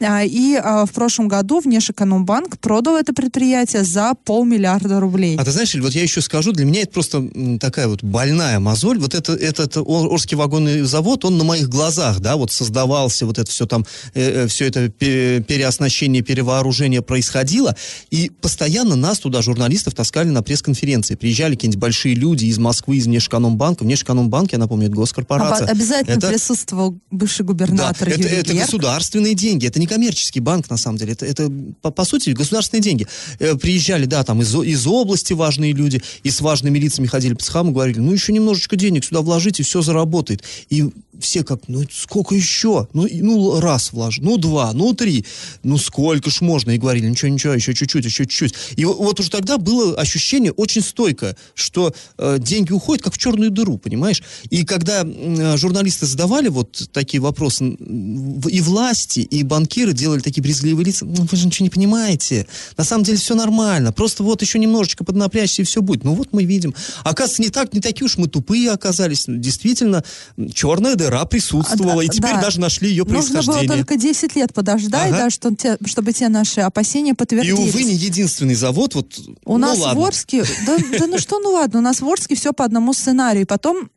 А, 0.00 0.24
и 0.24 0.56
а, 0.56 0.84
в 0.84 0.90
прошлом 0.90 1.28
году 1.28 1.60
Внешэкономбанк 1.60 2.58
продал 2.58 2.96
это 2.96 3.12
предприятие 3.12 3.84
за 3.84 4.14
полмиллиарда 4.24 4.98
рублей. 4.98 5.36
А 5.38 5.44
ты 5.44 5.52
знаешь, 5.52 5.72
вот 5.76 5.92
я 5.92 6.02
еще 6.02 6.20
скажу, 6.20 6.50
для 6.50 6.64
меня 6.64 6.82
это 6.82 6.90
просто 6.90 7.24
такая 7.60 7.86
вот 7.86 8.02
больная 8.02 8.58
мозоль. 8.58 8.98
Вот 8.98 9.14
это, 9.14 9.32
этот 9.32 9.76
Ор- 9.76 10.12
Орский 10.12 10.36
вагонный 10.36 10.80
завод, 10.80 11.24
он 11.24 11.38
на 11.38 11.44
моих 11.44 11.68
глазах, 11.68 12.18
да, 12.18 12.34
вот 12.34 12.50
создавался, 12.50 13.26
вот 13.26 13.38
это 13.38 13.48
все 13.48 13.66
там, 13.66 13.86
э, 14.14 14.44
э, 14.44 14.46
все 14.48 14.66
это 14.66 14.88
пе- 14.88 15.40
переоснащение, 15.46 16.22
перевооружение 16.22 17.00
происходило, 17.00 17.76
и 18.10 18.32
постоянно 18.40 18.96
нас 18.96 19.20
туда, 19.20 19.40
журналистов, 19.40 19.94
таскали 19.94 20.30
на 20.30 20.42
пресс-конференции. 20.42 21.14
Приезжали 21.14 21.54
какие-нибудь 21.54 21.80
большие 21.80 22.16
люди 22.16 22.46
из 22.46 22.58
Москвы, 22.58 22.96
из 22.96 23.06
Внешэкономбанка. 23.06 23.84
Внешэкономбанк 23.84 24.21
Газпромбанк, 24.22 24.52
я 24.52 24.58
напомню, 24.58 24.86
это 24.86 24.96
госкорпорация. 24.96 25.66
Об- 25.66 25.72
обязательно 25.72 26.14
это, 26.14 26.28
присутствовал 26.28 26.98
бывший 27.10 27.44
губернатор 27.44 28.08
да, 28.08 28.14
это, 28.14 28.22
Юрий 28.22 28.36
это 28.36 28.52
Герк. 28.52 28.66
государственные 28.66 29.34
деньги, 29.34 29.66
это 29.66 29.80
не 29.80 29.86
коммерческий 29.86 30.40
банк, 30.40 30.70
на 30.70 30.76
самом 30.76 30.98
деле. 30.98 31.12
Это, 31.12 31.26
это 31.26 31.50
по, 31.80 31.90
по 31.90 32.04
сути, 32.04 32.30
государственные 32.30 32.82
деньги. 32.82 33.06
Э, 33.38 33.56
приезжали, 33.56 34.06
да, 34.06 34.24
там 34.24 34.40
из, 34.42 34.54
из 34.54 34.86
области 34.86 35.32
важные 35.32 35.72
люди, 35.72 36.02
и 36.22 36.30
с 36.30 36.40
важными 36.40 36.78
лицами 36.78 37.06
ходили 37.06 37.34
по 37.34 37.42
схаму, 37.44 37.72
говорили, 37.72 37.98
ну, 37.98 38.12
еще 38.12 38.32
немножечко 38.32 38.76
денег 38.76 39.04
сюда 39.04 39.20
вложите, 39.20 39.62
и 39.62 39.66
все 39.66 39.82
заработает. 39.82 40.42
И 40.70 40.90
все 41.22 41.44
как, 41.44 41.68
ну, 41.68 41.82
сколько 41.90 42.34
еще? 42.34 42.88
Ну, 42.92 43.08
ну 43.10 43.60
раз 43.60 43.92
вложи, 43.92 44.20
ну, 44.22 44.36
два, 44.36 44.72
ну, 44.72 44.92
три. 44.92 45.24
Ну, 45.62 45.78
сколько 45.78 46.30
ж 46.30 46.40
можно? 46.40 46.72
И 46.72 46.78
говорили, 46.78 47.08
ничего, 47.08 47.28
ничего, 47.28 47.54
еще 47.54 47.74
чуть-чуть, 47.74 48.04
еще 48.04 48.26
чуть-чуть. 48.26 48.54
И 48.76 48.84
вот, 48.84 49.18
уже 49.20 49.30
тогда 49.30 49.58
было 49.58 49.94
ощущение 49.98 50.52
очень 50.52 50.82
стойкое, 50.82 51.36
что 51.54 51.94
э, 52.18 52.36
деньги 52.38 52.72
уходят 52.72 53.04
как 53.04 53.14
в 53.14 53.18
черную 53.18 53.50
дыру, 53.50 53.78
понимаешь? 53.78 54.22
И 54.50 54.64
когда 54.64 55.02
э, 55.04 55.56
журналисты 55.56 56.06
задавали 56.06 56.48
вот 56.48 56.90
такие 56.92 57.20
вопросы, 57.20 57.64
и 57.64 58.60
власти, 58.60 59.20
и 59.20 59.42
банкиры 59.42 59.92
делали 59.92 60.20
такие 60.20 60.42
брезгливые 60.42 60.86
лица, 60.86 61.04
ну, 61.04 61.26
вы 61.30 61.36
же 61.36 61.46
ничего 61.46 61.64
не 61.64 61.70
понимаете. 61.70 62.46
На 62.76 62.84
самом 62.84 63.04
деле 63.04 63.18
все 63.18 63.34
нормально. 63.34 63.92
Просто 63.92 64.22
вот 64.22 64.42
еще 64.42 64.58
немножечко 64.58 65.04
поднапрячься, 65.04 65.62
и 65.62 65.64
все 65.64 65.82
будет. 65.82 66.04
Ну, 66.04 66.14
вот 66.14 66.28
мы 66.32 66.44
видим. 66.44 66.74
Оказывается, 67.04 67.42
не 67.42 67.50
так, 67.50 67.72
не 67.72 67.80
такие 67.80 68.06
уж 68.06 68.16
мы 68.16 68.28
тупые 68.28 68.70
оказались. 68.70 69.24
Действительно, 69.28 70.02
м, 70.36 70.50
черная 70.50 70.96
дыра 70.96 71.11
присутствовала, 71.26 72.02
А, 72.02 72.04
и 72.04 72.08
теперь 72.08 72.34
да. 72.34 72.40
даже 72.42 72.60
нашли 72.60 72.88
ее 72.88 73.04
Нужно 73.04 73.20
было 73.20 73.22
происхождение. 73.42 73.76
только 73.78 73.96
10 73.96 74.34
лет 74.36 74.52
подождать, 74.54 75.08
Ага. 75.10 75.18
да, 75.24 75.30
что 75.30 75.54
те- 75.54 75.76
чтобы 75.86 76.12
те 76.12 76.28
наши 76.28 76.60
опасения 76.60 77.12
И, 77.12 77.14
подтвердились. 77.14 77.58
увы, 77.58 77.84
не 77.84 77.94
единственный 77.94 78.54
завод. 78.54 78.94
Вот, 78.94 79.18
У 79.44 79.52
ну, 79.52 79.58
нас 79.58 79.78
ладно. 79.78 80.00
в 80.00 80.04
Орске, 80.04 80.44
да, 80.66 80.76
да 80.98 81.06
ну 81.06 81.18
что, 81.18 81.38
ну 81.38 81.50
ладно, 81.52 81.78
у 81.78 81.82
нас 81.82 82.00
в 82.00 82.08
Орске 82.08 82.34
все 82.34 82.52
по 82.52 82.64
одному 82.64 82.92
сценарию. 82.92 83.46
Потом 83.46 83.88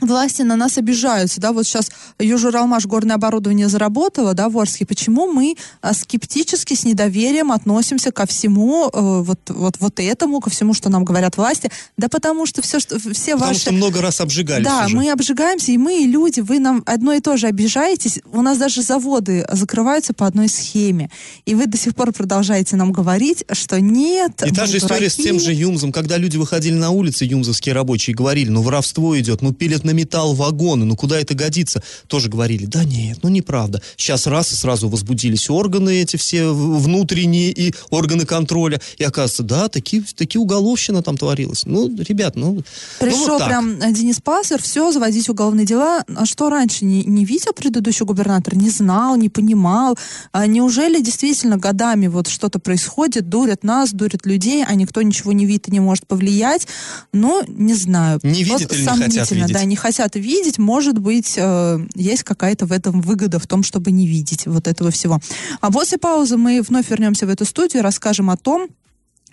власти 0.00 0.42
на 0.42 0.56
нас 0.56 0.78
обижаются, 0.78 1.40
да, 1.40 1.52
вот 1.52 1.66
сейчас 1.66 1.90
Южуралмаш 2.18 2.86
горное 2.86 3.16
оборудование 3.16 3.68
заработало, 3.68 4.34
да, 4.34 4.48
в 4.48 4.58
Орске, 4.58 4.86
почему 4.86 5.30
мы 5.30 5.56
а, 5.80 5.94
скептически, 5.94 6.74
с 6.74 6.84
недоверием 6.84 7.52
относимся 7.52 8.12
ко 8.12 8.26
всему, 8.26 8.88
э, 8.92 9.22
вот, 9.22 9.40
вот, 9.48 9.76
вот 9.80 10.00
этому, 10.00 10.40
ко 10.40 10.50
всему, 10.50 10.74
что 10.74 10.88
нам 10.88 11.04
говорят 11.04 11.36
власти, 11.36 11.70
да 11.96 12.08
потому 12.08 12.46
что 12.46 12.62
все, 12.62 12.78
что, 12.80 12.98
все 12.98 13.32
Потому 13.32 13.52
ваши... 13.52 13.60
что 13.60 13.72
много 13.72 14.00
раз 14.00 14.20
обжигались 14.20 14.64
Да, 14.64 14.86
уже. 14.86 14.96
мы 14.96 15.10
обжигаемся, 15.10 15.72
и 15.72 15.78
мы, 15.78 16.02
и 16.02 16.06
люди, 16.06 16.40
вы 16.40 16.58
нам 16.58 16.82
одно 16.86 17.12
и 17.12 17.20
то 17.20 17.36
же 17.36 17.46
обижаетесь. 17.46 18.20
У 18.32 18.42
нас 18.42 18.58
даже 18.58 18.82
заводы 18.82 19.46
закрываются 19.50 20.14
по 20.14 20.26
одной 20.26 20.48
схеме. 20.48 21.10
И 21.44 21.54
вы 21.54 21.66
до 21.66 21.76
сих 21.76 21.94
пор 21.94 22.12
продолжаете 22.12 22.76
нам 22.76 22.92
говорить, 22.92 23.44
что 23.52 23.80
нет, 23.80 24.42
И 24.46 24.50
та 24.52 24.66
же 24.66 24.78
история 24.78 25.10
с 25.10 25.16
дураки. 25.16 25.22
тем 25.22 25.40
же 25.40 25.52
Юмзом, 25.52 25.92
когда 25.92 26.16
люди 26.16 26.36
выходили 26.36 26.74
на 26.74 26.90
улицы, 26.90 27.24
юмзовские 27.24 27.74
рабочие, 27.74 28.14
говорили, 28.14 28.48
ну 28.48 28.62
воровство 28.62 29.18
идет, 29.18 29.42
ну 29.42 29.52
пилят 29.52 29.84
на 29.88 29.92
металл 29.92 30.34
вагоны, 30.34 30.84
ну 30.84 30.96
куда 30.96 31.18
это 31.18 31.34
годится? 31.34 31.82
Тоже 32.08 32.28
говорили, 32.28 32.66
да 32.66 32.84
нет, 32.84 33.20
ну 33.22 33.30
неправда. 33.30 33.80
Сейчас 33.96 34.26
раз 34.26 34.52
и 34.52 34.54
сразу 34.54 34.88
возбудились 34.88 35.48
органы 35.48 36.02
эти 36.02 36.16
все 36.16 36.52
внутренние 36.52 37.50
и 37.50 37.74
органы 37.88 38.26
контроля. 38.26 38.80
И 38.98 39.04
оказывается, 39.04 39.42
да, 39.42 39.68
такие, 39.68 40.02
такие 40.14 40.40
уголовщина 40.40 41.02
там 41.02 41.16
творилась. 41.16 41.64
Ну, 41.64 41.88
ребят, 41.96 42.36
ну, 42.36 42.54
ну 42.54 42.64
Пришел 43.00 43.28
вот 43.28 43.38
так. 43.38 43.48
прям 43.48 43.80
э, 43.80 43.92
Денис 43.92 44.20
Пассер, 44.20 44.60
все, 44.62 44.92
заводить 44.92 45.28
уголовные 45.28 45.64
дела. 45.64 46.04
А 46.14 46.26
что 46.26 46.50
раньше 46.50 46.84
не, 46.84 47.02
не 47.04 47.24
видел 47.24 47.52
предыдущий 47.54 48.04
губернатор? 48.04 48.54
Не 48.54 48.70
знал, 48.70 49.16
не 49.16 49.30
понимал? 49.30 49.98
А 50.32 50.46
неужели 50.46 51.00
действительно 51.00 51.56
годами 51.56 52.08
вот 52.08 52.28
что-то 52.28 52.58
происходит, 52.58 53.28
дурят 53.28 53.64
нас, 53.64 53.92
дурят 53.92 54.26
людей, 54.26 54.64
а 54.66 54.74
никто 54.74 55.00
ничего 55.00 55.32
не 55.32 55.46
видит 55.46 55.68
и 55.68 55.72
не 55.72 55.80
может 55.80 56.06
повлиять? 56.06 56.68
Ну, 57.12 57.42
не 57.48 57.74
знаю. 57.74 58.20
Не 58.22 58.44
видят 58.44 58.62
Вот 58.62 58.72
или 58.72 58.82
не 58.82 58.86
хотят 58.86 59.30
видеть? 59.30 59.52
Да, 59.52 59.64
не 59.64 59.76
хотят 59.78 60.16
видеть. 60.16 60.58
Может 60.58 60.98
быть, 60.98 61.34
э, 61.36 61.78
есть 61.94 62.24
какая-то 62.24 62.66
в 62.66 62.72
этом 62.72 63.00
выгода, 63.00 63.38
в 63.38 63.46
том, 63.46 63.62
чтобы 63.62 63.90
не 63.90 64.06
видеть 64.06 64.46
вот 64.46 64.68
этого 64.68 64.90
всего. 64.90 65.20
А 65.60 65.72
после 65.72 65.98
паузы 65.98 66.36
мы 66.36 66.62
вновь 66.62 66.90
вернемся 66.90 67.26
в 67.26 67.30
эту 67.30 67.44
студию, 67.44 67.82
расскажем 67.82 68.30
о 68.30 68.36
том, 68.36 68.68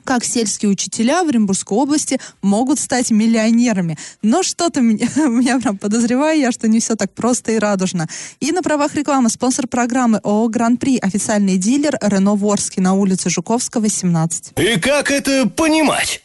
как 0.05 0.23
сельские 0.23 0.71
учителя 0.71 1.23
в 1.23 1.27
Оренбургской 1.27 1.77
области 1.77 2.19
могут 2.41 2.79
стать 2.79 3.11
миллионерами. 3.11 3.97
Но 4.21 4.43
что-то 4.43 4.79
меня, 4.79 5.07
меня 5.15 5.59
прям 5.59 5.77
подозреваю 5.77 6.39
я, 6.39 6.51
что 6.51 6.69
не 6.69 6.79
все 6.79 6.95
так 6.95 7.11
просто 7.11 7.53
и 7.53 7.59
радужно. 7.59 8.07
И 8.39 8.51
на 8.51 8.61
правах 8.61 8.95
рекламы 8.95 9.29
спонсор 9.29 9.67
программы 9.67 10.19
ООО 10.23 10.47
«Гран-при» 10.47 10.99
официальный 10.99 11.57
дилер 11.57 11.97
Рено 12.01 12.35
Ворский 12.35 12.81
на 12.81 12.93
улице 12.93 13.29
Жуковского, 13.29 13.89
17. 13.89 14.53
И 14.57 14.79
как 14.79 15.11
это 15.11 15.49
понимать? 15.49 16.21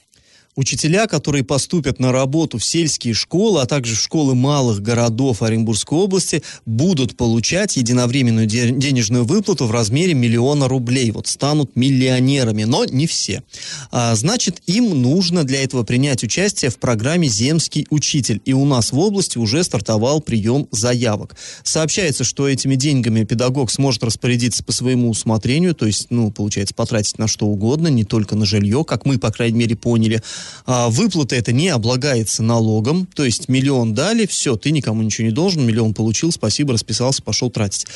Учителя, 0.60 1.06
которые 1.06 1.42
поступят 1.42 2.00
на 2.00 2.12
работу 2.12 2.58
в 2.58 2.64
сельские 2.66 3.14
школы, 3.14 3.62
а 3.62 3.66
также 3.66 3.94
в 3.94 3.98
школы 3.98 4.34
малых 4.34 4.82
городов 4.82 5.40
Оренбургской 5.40 5.96
области, 5.96 6.42
будут 6.66 7.16
получать 7.16 7.78
единовременную 7.78 8.46
де- 8.46 8.70
денежную 8.70 9.24
выплату 9.24 9.64
в 9.64 9.70
размере 9.70 10.12
миллиона 10.12 10.68
рублей. 10.68 11.12
Вот 11.12 11.28
станут 11.28 11.76
миллионерами, 11.76 12.64
но 12.64 12.84
не 12.84 13.06
все. 13.06 13.42
А, 13.90 14.14
значит, 14.14 14.60
им 14.66 15.00
нужно 15.00 15.44
для 15.44 15.64
этого 15.64 15.82
принять 15.82 16.24
участие 16.24 16.70
в 16.70 16.76
программе 16.76 17.26
«Земский 17.26 17.86
учитель». 17.88 18.42
И 18.44 18.52
у 18.52 18.66
нас 18.66 18.92
в 18.92 18.98
области 18.98 19.38
уже 19.38 19.64
стартовал 19.64 20.20
прием 20.20 20.68
заявок. 20.72 21.36
Сообщается, 21.64 22.22
что 22.22 22.46
этими 22.46 22.74
деньгами 22.74 23.24
педагог 23.24 23.70
сможет 23.70 24.04
распорядиться 24.04 24.62
по 24.62 24.72
своему 24.72 25.08
усмотрению, 25.08 25.74
то 25.74 25.86
есть, 25.86 26.08
ну, 26.10 26.30
получается, 26.30 26.74
потратить 26.74 27.18
на 27.18 27.28
что 27.28 27.46
угодно, 27.46 27.88
не 27.88 28.04
только 28.04 28.36
на 28.36 28.44
жилье, 28.44 28.84
как 28.84 29.06
мы, 29.06 29.18
по 29.18 29.30
крайней 29.30 29.60
мере, 29.60 29.74
поняли. 29.74 30.22
А, 30.66 30.88
выплата 30.88 31.36
это 31.36 31.52
не 31.52 31.68
облагается 31.68 32.42
налогом, 32.42 33.06
то 33.06 33.24
есть 33.24 33.48
миллион 33.48 33.94
дали, 33.94 34.26
все, 34.26 34.56
ты 34.56 34.70
никому 34.70 35.02
ничего 35.02 35.26
не 35.26 35.32
должен, 35.32 35.64
миллион 35.64 35.94
получил, 35.94 36.32
спасибо, 36.32 36.72
расписался, 36.74 37.22
пошел 37.22 37.50
тратить. 37.50 37.86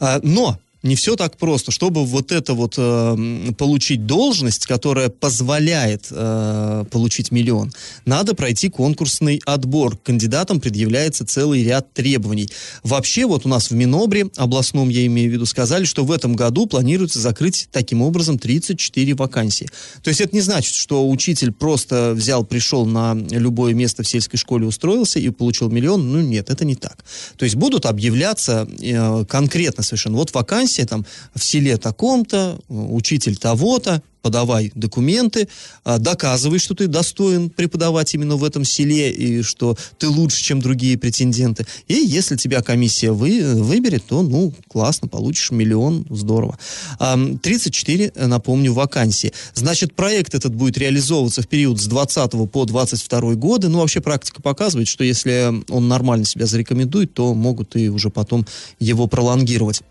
А, 0.00 0.20
но 0.22 0.58
не 0.84 0.96
все 0.96 1.16
так 1.16 1.36
просто. 1.36 1.72
Чтобы 1.72 2.04
вот 2.04 2.30
это 2.30 2.54
вот 2.54 2.74
э, 2.76 3.52
получить 3.58 4.06
должность, 4.06 4.66
которая 4.66 5.08
позволяет 5.08 6.06
э, 6.10 6.84
получить 6.90 7.30
миллион, 7.30 7.72
надо 8.04 8.34
пройти 8.34 8.68
конкурсный 8.68 9.40
отбор. 9.46 9.96
Кандидатам 9.96 10.60
предъявляется 10.60 11.26
целый 11.26 11.64
ряд 11.64 11.92
требований. 11.94 12.50
Вообще 12.82 13.26
вот 13.26 13.46
у 13.46 13.48
нас 13.48 13.70
в 13.70 13.74
Минобре, 13.74 14.26
областном 14.36 14.90
я 14.90 15.06
имею 15.06 15.30
в 15.30 15.32
виду, 15.32 15.46
сказали, 15.46 15.84
что 15.84 16.04
в 16.04 16.12
этом 16.12 16.36
году 16.36 16.66
планируется 16.66 17.18
закрыть 17.18 17.68
таким 17.72 18.02
образом 18.02 18.38
34 18.38 19.14
вакансии. 19.14 19.68
То 20.02 20.08
есть 20.08 20.20
это 20.20 20.34
не 20.36 20.42
значит, 20.42 20.74
что 20.74 21.08
учитель 21.08 21.50
просто 21.50 22.12
взял, 22.14 22.44
пришел 22.44 22.84
на 22.84 23.14
любое 23.14 23.72
место 23.72 24.02
в 24.02 24.08
сельской 24.08 24.38
школе, 24.38 24.66
устроился 24.66 25.18
и 25.18 25.30
получил 25.30 25.70
миллион. 25.70 26.12
Ну 26.12 26.20
нет, 26.20 26.50
это 26.50 26.66
не 26.66 26.76
так. 26.76 27.04
То 27.36 27.44
есть 27.44 27.56
будут 27.56 27.86
объявляться 27.86 28.68
э, 28.80 29.24
конкретно 29.24 29.82
совершенно. 29.82 30.18
Вот 30.18 30.30
вакансия 30.74 30.86
там 30.86 31.04
в 31.34 31.42
селе 31.42 31.76
таком-то, 31.76 32.58
учитель 32.68 33.36
того-то, 33.36 34.02
подавай 34.24 34.72
документы, 34.74 35.48
а, 35.84 35.98
доказывай, 35.98 36.58
что 36.58 36.74
ты 36.74 36.86
достоин 36.86 37.50
преподавать 37.50 38.14
именно 38.14 38.36
в 38.36 38.44
этом 38.44 38.64
селе 38.64 39.10
и 39.10 39.42
что 39.42 39.76
ты 39.98 40.08
лучше, 40.08 40.42
чем 40.42 40.60
другие 40.60 40.96
претенденты. 40.96 41.66
И 41.88 41.94
если 41.94 42.36
тебя 42.36 42.62
комиссия 42.62 43.12
вы, 43.12 43.62
выберет, 43.62 44.04
то, 44.08 44.22
ну, 44.22 44.54
классно, 44.68 45.08
получишь 45.08 45.50
миллион, 45.50 46.06
здорово. 46.08 46.58
Ам, 46.98 47.36
34, 47.38 48.12
э, 48.14 48.26
напомню, 48.26 48.72
вакансии. 48.72 49.32
Значит, 49.54 49.94
проект 49.94 50.34
этот 50.34 50.54
будет 50.54 50.78
реализовываться 50.78 51.42
в 51.42 51.46
период 51.46 51.78
с 51.78 51.86
20 51.86 52.46
по 52.46 52.64
22 52.64 53.34
годы. 53.34 53.68
Ну, 53.68 53.80
вообще 53.80 54.00
практика 54.00 54.40
показывает, 54.40 54.88
что 54.88 55.04
если 55.04 55.52
он 55.68 55.88
нормально 55.88 56.24
себя 56.24 56.46
зарекомендует, 56.46 57.12
то 57.12 57.34
могут 57.34 57.76
и 57.76 57.90
уже 57.90 58.08
потом 58.08 58.46
его 58.80 59.06
пролонгировать. 59.06 59.82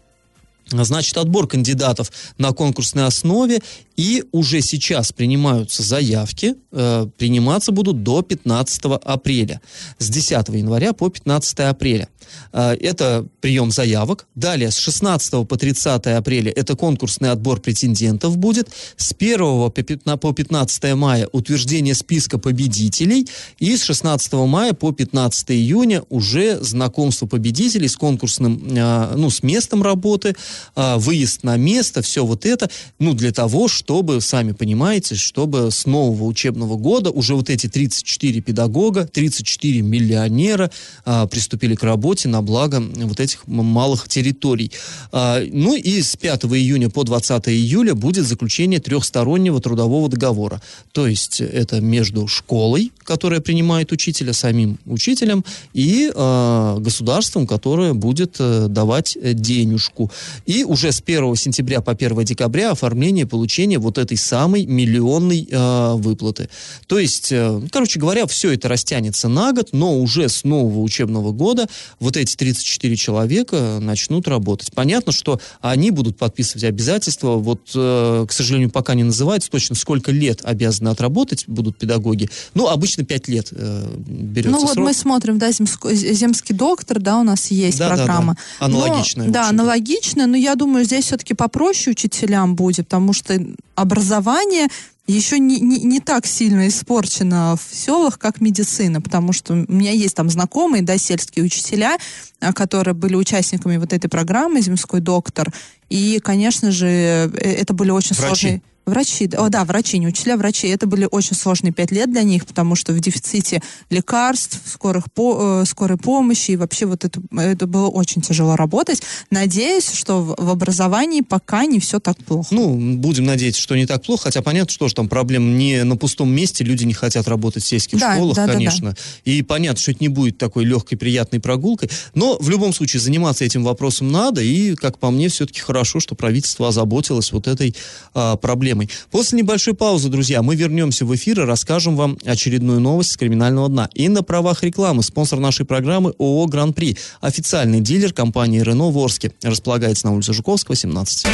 Значит, 0.81 1.17
отбор 1.17 1.47
кандидатов 1.47 2.11
на 2.37 2.51
конкурсной 2.51 3.05
основе, 3.05 3.61
и 3.95 4.23
уже 4.31 4.61
сейчас 4.61 5.11
принимаются 5.11 5.83
заявки, 5.83 6.55
э, 6.71 7.07
приниматься 7.17 7.71
будут 7.71 8.03
до 8.03 8.21
15 8.21 8.99
апреля, 9.03 9.61
с 9.99 10.09
10 10.09 10.49
января 10.57 10.93
по 10.93 11.09
15 11.09 11.59
апреля. 11.69 12.09
Э, 12.51 12.75
это 12.79 13.27
прием 13.41 13.71
заявок. 13.71 14.27
Далее, 14.35 14.71
с 14.71 14.77
16 14.77 15.45
по 15.47 15.57
30 15.57 16.07
апреля 16.07 16.51
это 16.51 16.75
конкурсный 16.75 17.31
отбор 17.31 17.59
претендентов 17.59 18.37
будет. 18.37 18.69
С 18.97 19.13
1 19.13 19.37
по 19.69 19.69
15 19.69 20.19
по 20.19 20.33
15 20.33 20.95
мая 20.95 21.27
утверждение 21.31 21.95
списка 21.95 22.37
победителей. 22.37 23.27
И 23.59 23.75
с 23.75 23.83
16 23.83 24.33
мая 24.33 24.73
по 24.73 24.91
15 24.91 25.51
июня 25.51 26.03
уже 26.09 26.59
знакомство 26.61 27.25
победителей 27.25 27.87
с 27.87 27.95
конкурсным, 27.95 28.75
э, 28.75 29.13
ну, 29.15 29.29
с 29.29 29.43
местом 29.43 29.83
работы, 29.83 30.35
выезд 30.75 31.43
на 31.43 31.57
место, 31.57 32.01
все 32.01 32.25
вот 32.25 32.45
это, 32.45 32.69
ну, 32.99 33.13
для 33.13 33.31
того, 33.31 33.67
чтобы, 33.67 34.21
сами 34.21 34.51
понимаете, 34.51 35.15
чтобы 35.15 35.71
с 35.71 35.85
нового 35.85 36.25
учебного 36.25 36.77
года 36.77 37.11
уже 37.11 37.35
вот 37.35 37.49
эти 37.49 37.67
34 37.67 38.41
педагога, 38.41 39.05
34 39.05 39.81
миллионера 39.81 40.71
а, 41.05 41.27
приступили 41.27 41.75
к 41.75 41.83
работе 41.83 42.27
на 42.27 42.41
благо 42.41 42.81
вот 42.81 43.19
этих 43.19 43.47
малых 43.47 44.07
территорий. 44.07 44.71
А, 45.11 45.41
ну 45.51 45.75
и 45.75 46.01
с 46.01 46.15
5 46.15 46.45
июня 46.45 46.89
по 46.89 47.03
20 47.03 47.49
июля 47.49 47.95
будет 47.95 48.25
заключение 48.25 48.79
трехстороннего 48.79 49.59
трудового 49.61 50.09
договора. 50.09 50.61
То 50.91 51.07
есть 51.07 51.41
это 51.41 51.81
между 51.81 52.27
школой, 52.27 52.91
которая 53.03 53.41
принимает 53.41 53.91
учителя, 53.91 54.33
самим 54.33 54.79
учителем, 54.85 55.43
и 55.73 56.11
государством, 56.13 57.47
которое 57.47 57.93
будет 57.93 58.35
э, 58.39 58.67
давать 58.69 59.17
э, 59.19 59.33
денежку. 59.33 60.11
И 60.45 60.63
уже 60.63 60.91
с 60.91 61.01
1 61.05 61.35
сентября 61.35 61.81
по 61.81 61.91
1 61.93 62.23
декабря 62.25 62.71
оформление 62.71 63.25
получения 63.25 63.79
вот 63.79 63.97
этой 63.97 64.17
самой 64.17 64.65
миллионной 64.65 65.47
э, 65.49 65.93
выплаты. 65.95 66.49
То 66.87 66.99
есть, 66.99 67.31
э, 67.31 67.61
короче 67.71 67.99
говоря, 67.99 68.27
все 68.27 68.51
это 68.53 68.67
растянется 68.67 69.29
на 69.29 69.53
год, 69.53 69.69
но 69.71 69.97
уже 69.99 70.27
с 70.29 70.43
нового 70.43 70.81
учебного 70.81 71.31
года 71.31 71.67
вот 71.99 72.17
эти 72.17 72.35
34 72.35 72.95
человека 72.95 73.79
начнут 73.81 74.27
работать. 74.27 74.71
Понятно, 74.73 75.11
что 75.11 75.39
они 75.61 75.91
будут 75.91 76.17
подписывать 76.17 76.63
обязательства. 76.65 77.31
Вот, 77.37 77.61
э, 77.75 78.25
к 78.27 78.31
сожалению, 78.31 78.69
пока 78.69 78.95
не 78.95 79.03
называется 79.03 79.49
точно, 79.49 79.75
сколько 79.75 80.11
лет 80.11 80.41
обязаны 80.43 80.89
отработать 80.89 81.45
будут 81.47 81.77
педагоги. 81.77 82.29
Ну, 82.53 82.67
обычно 82.67 83.05
5 83.05 83.27
лет 83.27 83.47
э, 83.51 83.87
берется 84.07 84.51
Ну 84.51 84.61
вот 84.65 84.73
срок. 84.73 84.85
мы 84.85 84.93
смотрим, 84.93 85.37
да, 85.39 85.49
земско- 85.49 85.93
земский 85.93 86.55
доктор, 86.55 86.99
да, 86.99 87.17
у 87.19 87.23
нас 87.23 87.49
есть 87.51 87.77
Да, 87.79 87.89
да, 87.89 87.95
да. 87.95 88.05
программа. 88.05 88.37
Аналогичная, 88.59 89.27
Но- 89.27 89.33
да, 89.33 89.49
аналогичная, 89.49 90.25
но 90.33 90.37
я 90.37 90.55
думаю, 90.55 90.83
здесь 90.83 91.05
все-таки 91.05 91.35
попроще 91.35 91.91
учителям 91.91 92.55
будет, 92.55 92.87
потому 92.87 93.13
что 93.13 93.39
образование 93.75 94.67
еще 95.05 95.37
не, 95.37 95.59
не, 95.59 95.77
не 95.81 95.99
так 95.99 96.25
сильно 96.25 96.67
испорчено 96.67 97.55
в 97.55 97.75
селах, 97.75 98.17
как 98.17 98.41
медицина, 98.41 98.99
потому 98.99 99.31
что 99.31 99.53
у 99.53 99.71
меня 99.71 99.91
есть 99.91 100.15
там 100.15 100.31
знакомые, 100.31 100.81
да, 100.81 100.97
сельские 100.97 101.45
учителя, 101.45 101.97
а, 102.39 102.51
которые 102.51 102.95
были 102.95 103.13
участниками 103.15 103.77
вот 103.77 103.93
этой 103.93 104.07
программы 104.07 104.61
«Земской 104.61 105.01
доктор», 105.01 105.53
и, 105.89 106.19
конечно 106.23 106.71
же, 106.71 106.87
э, 106.87 107.29
это 107.37 107.75
были 107.75 107.91
очень 107.91 108.15
Врачи. 108.15 108.35
сложные... 108.35 108.61
Врачи, 108.85 109.27
да, 109.27 109.45
о, 109.45 109.49
да, 109.49 109.63
врачи, 109.63 109.97
не 109.97 110.07
учителя, 110.07 110.35
врачи. 110.35 110.67
Это 110.67 110.87
были 110.87 111.07
очень 111.09 111.35
сложные 111.35 111.71
пять 111.71 111.91
лет 111.91 112.11
для 112.11 112.23
них, 112.23 112.45
потому 112.45 112.75
что 112.75 112.91
в 112.91 112.99
дефиците 112.99 113.61
лекарств, 113.89 114.59
скорых 114.65 115.11
по, 115.13 115.61
э, 115.61 115.65
скорой 115.65 115.97
помощи, 115.97 116.51
и 116.51 116.57
вообще 116.57 116.85
вот 116.85 117.05
это, 117.05 117.21
это 117.37 117.65
было 117.65 117.87
очень 117.87 118.21
тяжело 118.21 118.57
работать. 118.57 119.01
Надеюсь, 119.31 119.89
что 119.89 120.21
в, 120.21 120.35
в 120.37 120.49
образовании 120.49 121.21
пока 121.21 121.65
не 121.65 121.79
все 121.79 122.01
так 122.01 122.17
плохо. 122.17 122.53
Ну, 122.53 122.97
будем 122.97 123.23
надеяться, 123.23 123.61
что 123.61 123.75
не 123.77 123.85
так 123.85 124.03
плохо, 124.03 124.23
хотя 124.23 124.41
понятно, 124.41 124.71
что 124.71 124.89
ж 124.89 124.93
там 124.93 125.07
проблем 125.07 125.57
не 125.57 125.83
на 125.85 125.95
пустом 125.95 126.29
месте, 126.29 126.65
люди 126.65 126.83
не 126.83 126.93
хотят 126.93 127.27
работать 127.29 127.63
в 127.63 127.67
сельских 127.67 127.99
Да, 127.99 128.15
школах, 128.15 128.35
да, 128.35 128.41
да, 128.41 128.47
да. 128.47 128.53
конечно. 128.53 128.95
И 129.23 129.43
понятно, 129.43 129.79
что 129.79 129.91
это 129.91 130.03
не 130.03 130.09
будет 130.09 130.37
такой 130.37 130.65
легкой, 130.65 130.97
приятной 130.97 131.39
прогулкой, 131.39 131.89
но 132.15 132.37
в 132.37 132.49
любом 132.49 132.73
случае 132.73 132.99
заниматься 132.99 133.45
этим 133.45 133.63
вопросом 133.63 134.11
надо, 134.11 134.41
и, 134.41 134.75
как 134.75 134.99
по 134.99 135.09
мне, 135.09 135.29
все-таки 135.29 135.61
хорошо, 135.61 136.01
что 136.01 136.15
правительство 136.15 136.67
озаботилось 136.67 137.31
вот 137.31 137.47
этой 137.47 137.75
а, 138.13 138.35
проблемой. 138.35 138.72
После 139.11 139.39
небольшой 139.39 139.73
паузы, 139.73 140.09
друзья, 140.09 140.41
мы 140.41 140.55
вернемся 140.55 141.05
в 141.05 141.15
эфир 141.15 141.41
и 141.41 141.45
расскажем 141.45 141.95
вам 141.95 142.17
очередную 142.25 142.79
новость 142.79 143.11
с 143.11 143.17
криминального 143.17 143.69
дна. 143.69 143.89
И 143.93 144.09
на 144.09 144.23
правах 144.23 144.63
рекламы 144.63 145.03
спонсор 145.03 145.39
нашей 145.39 145.65
программы 145.65 146.13
ООО 146.19 146.47
«Гран-при», 146.47 146.97
официальный 147.21 147.81
дилер 147.81 148.13
компании 148.13 148.61
«Рено» 148.61 148.89
в 148.89 148.97
Орске, 148.97 149.31
располагается 149.41 150.07
на 150.07 150.13
улице 150.13 150.33
Жуковского, 150.33 150.75
17. 150.75 151.27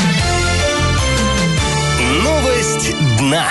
Новость 2.23 2.95
дна. 3.19 3.47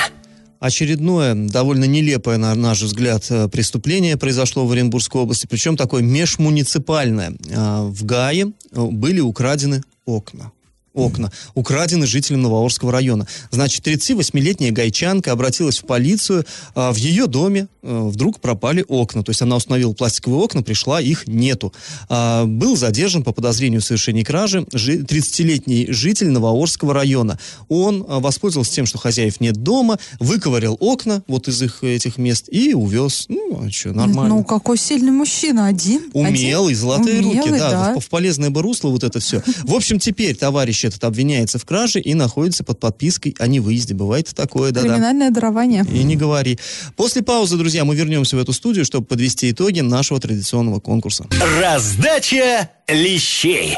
Очередное, 0.60 1.34
довольно 1.34 1.84
нелепое, 1.84 2.36
на 2.36 2.52
наш 2.54 2.82
взгляд, 2.82 3.24
э, 3.30 3.48
преступление 3.48 4.16
произошло 4.16 4.66
в 4.66 4.72
Оренбургской 4.72 5.20
области, 5.20 5.46
причем 5.46 5.76
такое 5.76 6.02
межмуниципальное. 6.02 7.36
А, 7.54 7.84
В 7.84 8.04
Гае 8.04 8.52
э, 8.72 8.84
были 8.84 9.20
украдены 9.20 9.82
окна. 10.04 10.50
Окна. 10.94 11.30
Украдены 11.54 12.06
жителям 12.06 12.42
Новоорского 12.42 12.90
района. 12.92 13.26
Значит, 13.50 13.86
38-летняя 13.86 14.72
гайчанка 14.72 15.32
обратилась 15.32 15.78
в 15.78 15.84
полицию. 15.86 16.44
а, 16.74 16.92
В 16.92 16.96
ее 16.96 17.26
доме 17.26 17.68
э, 17.82 18.08
вдруг 18.10 18.40
пропали 18.40 18.84
окна. 18.88 19.22
То 19.22 19.30
есть 19.30 19.42
она 19.42 19.56
установила 19.56 19.92
пластиковые 19.92 20.40
окна, 20.40 20.62
пришла, 20.62 21.00
их 21.00 21.26
нету. 21.26 21.72
А, 22.08 22.44
Был 22.46 22.76
задержан 22.76 23.22
по 23.22 23.32
подозрению 23.32 23.80
в 23.80 23.84
совершении 23.84 24.24
кражи 24.24 24.66
жи- 24.72 24.98
30-летний 25.02 25.86
житель 25.90 26.28
Новоорского 26.30 26.94
района. 26.94 27.38
Он 27.68 28.04
а, 28.08 28.18
воспользовался 28.20 28.72
тем, 28.72 28.86
что 28.86 28.98
хозяев 28.98 29.40
нет 29.40 29.56
дома, 29.62 29.98
выковырял 30.18 30.76
окна 30.80 31.22
вот 31.28 31.48
из 31.48 31.62
их 31.62 31.84
этих 31.84 32.18
мест 32.18 32.46
и 32.50 32.74
увез. 32.74 33.26
Ну, 33.28 33.62
а 33.64 33.70
что, 33.70 33.92
нормально. 33.92 34.36
Ну, 34.36 34.44
какой 34.44 34.78
сильный 34.78 35.12
мужчина, 35.12 35.66
один. 35.66 36.10
Умелый, 36.12 36.74
золотые 36.74 37.20
руки, 37.20 37.38
Умелый, 37.40 37.58
да, 37.60 37.70
да. 37.70 37.94
В, 37.94 38.00
в 38.00 38.08
полезное 38.08 38.50
бы 38.50 38.62
русло 38.62 38.88
вот 38.88 39.04
это 39.04 39.20
все. 39.20 39.42
В 39.64 39.74
общем, 39.74 39.98
теперь 39.98 40.34
товарищ 40.36 40.77
этот 40.84 41.02
обвиняется 41.04 41.58
в 41.58 41.64
краже 41.64 42.00
и 42.00 42.14
находится 42.14 42.64
под 42.64 42.78
подпиской 42.78 43.34
о 43.38 43.46
невыезде. 43.46 43.94
Бывает 43.94 44.28
такое, 44.34 44.70
да-да. 44.70 44.88
Криминальное 44.88 45.30
дарование. 45.30 45.84
И 45.92 46.02
не 46.04 46.16
говори. 46.16 46.58
После 46.96 47.22
паузы, 47.22 47.56
друзья, 47.56 47.84
мы 47.84 47.96
вернемся 47.96 48.36
в 48.36 48.38
эту 48.38 48.52
студию, 48.52 48.84
чтобы 48.84 49.06
подвести 49.06 49.50
итоги 49.50 49.80
нашего 49.80 50.20
традиционного 50.20 50.80
конкурса. 50.80 51.26
Раздача 51.60 52.70
лещей. 52.88 53.76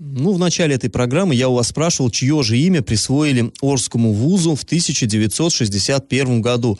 Ну, 0.00 0.32
в 0.32 0.38
начале 0.38 0.76
этой 0.76 0.90
программы 0.90 1.34
я 1.34 1.48
у 1.48 1.54
вас 1.54 1.68
спрашивал, 1.68 2.08
чье 2.10 2.44
же 2.44 2.56
имя 2.56 2.82
присвоили 2.82 3.52
Орскому 3.60 4.12
вузу 4.12 4.54
в 4.54 4.62
1961 4.62 6.40
году. 6.40 6.78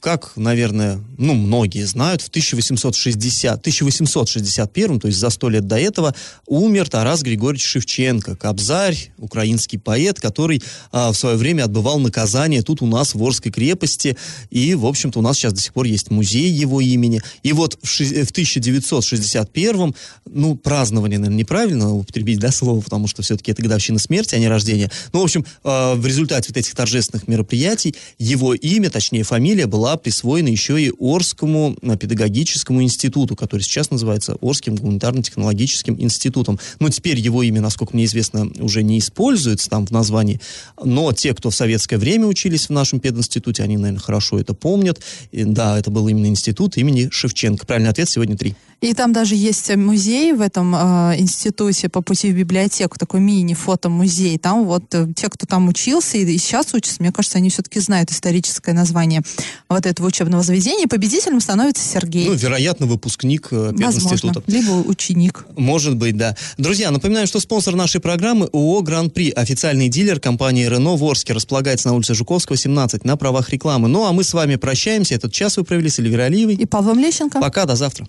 А, 0.00 0.10
как, 0.10 0.32
наверное, 0.36 0.98
ну, 1.18 1.34
многие 1.34 1.84
знают, 1.84 2.22
в 2.22 2.28
1860, 2.28 3.60
1861, 3.60 5.00
то 5.00 5.06
есть 5.06 5.18
за 5.18 5.30
сто 5.30 5.48
лет 5.48 5.66
до 5.66 5.78
этого, 5.78 6.14
умер 6.46 6.88
Тарас 6.88 7.22
Григорьевич 7.22 7.66
Шевченко, 7.66 8.36
кобзарь, 8.36 9.12
украинский 9.18 9.78
поэт, 9.78 10.20
который 10.20 10.62
а, 10.92 11.12
в 11.12 11.16
свое 11.16 11.36
время 11.36 11.64
отбывал 11.64 11.98
наказание 11.98 12.62
тут 12.62 12.82
у 12.82 12.86
нас 12.86 13.14
в 13.14 13.22
Орской 13.22 13.52
крепости. 13.52 14.16
И, 14.50 14.74
в 14.74 14.86
общем-то, 14.86 15.18
у 15.18 15.22
нас 15.22 15.36
сейчас 15.36 15.52
до 15.52 15.60
сих 15.60 15.72
пор 15.72 15.86
есть 15.86 16.10
музей 16.10 16.50
его 16.50 16.80
имени. 16.80 17.20
И 17.42 17.52
вот 17.52 17.78
в, 17.82 17.88
ши- 17.88 18.24
в 18.24 18.30
1961, 18.30 19.94
ну, 20.26 20.56
празднование, 20.56 21.18
наверное, 21.18 21.38
неправильно 21.38 21.92
употребить, 21.92 22.38
да, 22.38 22.50
слово, 22.50 22.80
потому 22.80 23.06
что 23.06 23.22
все-таки 23.22 23.52
это 23.52 23.62
годовщина 23.62 23.98
смерти, 23.98 24.34
а 24.34 24.38
не 24.38 24.48
рождения. 24.48 24.90
Ну, 25.12 25.20
в 25.20 25.24
общем, 25.24 25.44
э, 25.64 25.94
в 25.94 26.06
результате 26.06 26.48
вот 26.48 26.56
этих 26.56 26.74
торжественных 26.74 27.28
мероприятий 27.28 27.94
его 28.18 28.54
имя, 28.54 28.90
точнее, 28.90 29.24
фамилия 29.24 29.66
была 29.66 29.89
присвоена 29.96 30.48
еще 30.48 30.80
и 30.80 30.92
Орскому 30.98 31.76
э, 31.82 31.96
педагогическому 31.96 32.82
институту, 32.82 33.36
который 33.36 33.62
сейчас 33.62 33.90
называется 33.90 34.36
Орским 34.40 34.74
гуманитарно-технологическим 34.76 36.00
институтом. 36.00 36.58
Но 36.78 36.88
теперь 36.88 37.18
его 37.18 37.42
имя, 37.42 37.60
насколько 37.60 37.94
мне 37.94 38.04
известно, 38.04 38.50
уже 38.58 38.82
не 38.82 38.98
используется 38.98 39.68
там 39.70 39.86
в 39.86 39.90
названии, 39.90 40.40
но 40.82 41.12
те, 41.12 41.34
кто 41.34 41.50
в 41.50 41.54
советское 41.54 41.98
время 41.98 42.26
учились 42.26 42.66
в 42.66 42.70
нашем 42.70 43.00
пединституте, 43.00 43.62
они, 43.62 43.76
наверное, 43.76 44.00
хорошо 44.00 44.38
это 44.38 44.54
помнят. 44.54 45.00
И, 45.32 45.44
да, 45.44 45.78
это 45.78 45.90
был 45.90 46.08
именно 46.08 46.26
институт 46.26 46.76
имени 46.76 47.08
Шевченко. 47.10 47.66
Правильный 47.66 47.90
ответ 47.90 48.08
сегодня 48.08 48.36
три. 48.36 48.54
И 48.80 48.94
там 48.94 49.12
даже 49.12 49.34
есть 49.34 49.74
музей 49.76 50.32
в 50.32 50.40
этом 50.40 50.74
э, 50.74 51.18
институте 51.18 51.90
по 51.90 52.00
пути 52.00 52.32
в 52.32 52.36
библиотеку, 52.36 52.98
такой 52.98 53.20
мини-фотомузей. 53.20 54.38
Там 54.38 54.64
вот 54.64 54.94
э, 54.94 55.06
те, 55.14 55.28
кто 55.28 55.46
там 55.46 55.68
учился 55.68 56.16
и, 56.16 56.24
и 56.24 56.38
сейчас 56.38 56.72
учатся, 56.72 56.96
мне 57.00 57.12
кажется, 57.12 57.36
они 57.36 57.50
все-таки 57.50 57.78
знают 57.80 58.10
историческое 58.10 58.72
название 58.72 59.20
вот 59.68 59.84
этого 59.84 60.06
учебного 60.06 60.42
заведения. 60.42 60.86
Победителем 60.86 61.40
становится 61.40 61.86
Сергей. 61.86 62.26
Ну, 62.26 62.32
вероятно, 62.32 62.86
выпускник 62.86 63.48
э, 63.50 63.72
Возможно. 63.72 64.00
пединститута. 64.00 64.42
Либо 64.46 64.70
ученик. 64.70 65.44
Может 65.58 65.96
быть, 65.96 66.16
да. 66.16 66.34
Друзья, 66.56 66.90
напоминаем, 66.90 67.26
что 67.26 67.38
спонсор 67.38 67.74
нашей 67.74 68.00
программы 68.00 68.46
ООО 68.46 68.80
«Гран-при», 68.80 69.30
официальный 69.30 69.90
дилер 69.90 70.20
компании 70.20 70.64
«Рено» 70.64 70.96
в 70.96 71.04
Орске, 71.04 71.34
располагается 71.34 71.88
на 71.88 71.94
улице 71.94 72.14
Жуковского, 72.14 72.56
17, 72.56 73.04
на 73.04 73.18
правах 73.18 73.50
рекламы. 73.50 73.88
Ну, 73.88 74.06
а 74.06 74.12
мы 74.12 74.24
с 74.24 74.32
вами 74.32 74.56
прощаемся. 74.56 75.16
Этот 75.16 75.34
час 75.34 75.58
вы 75.58 75.64
провели 75.64 75.90
с 75.90 75.98
Эльвирой 75.98 76.26
Алиевой. 76.26 76.54
И 76.54 76.64
Павлом 76.64 76.98
Лещенко. 76.98 77.40
Пока, 77.40 77.66
до 77.66 77.76
завтра. 77.76 78.08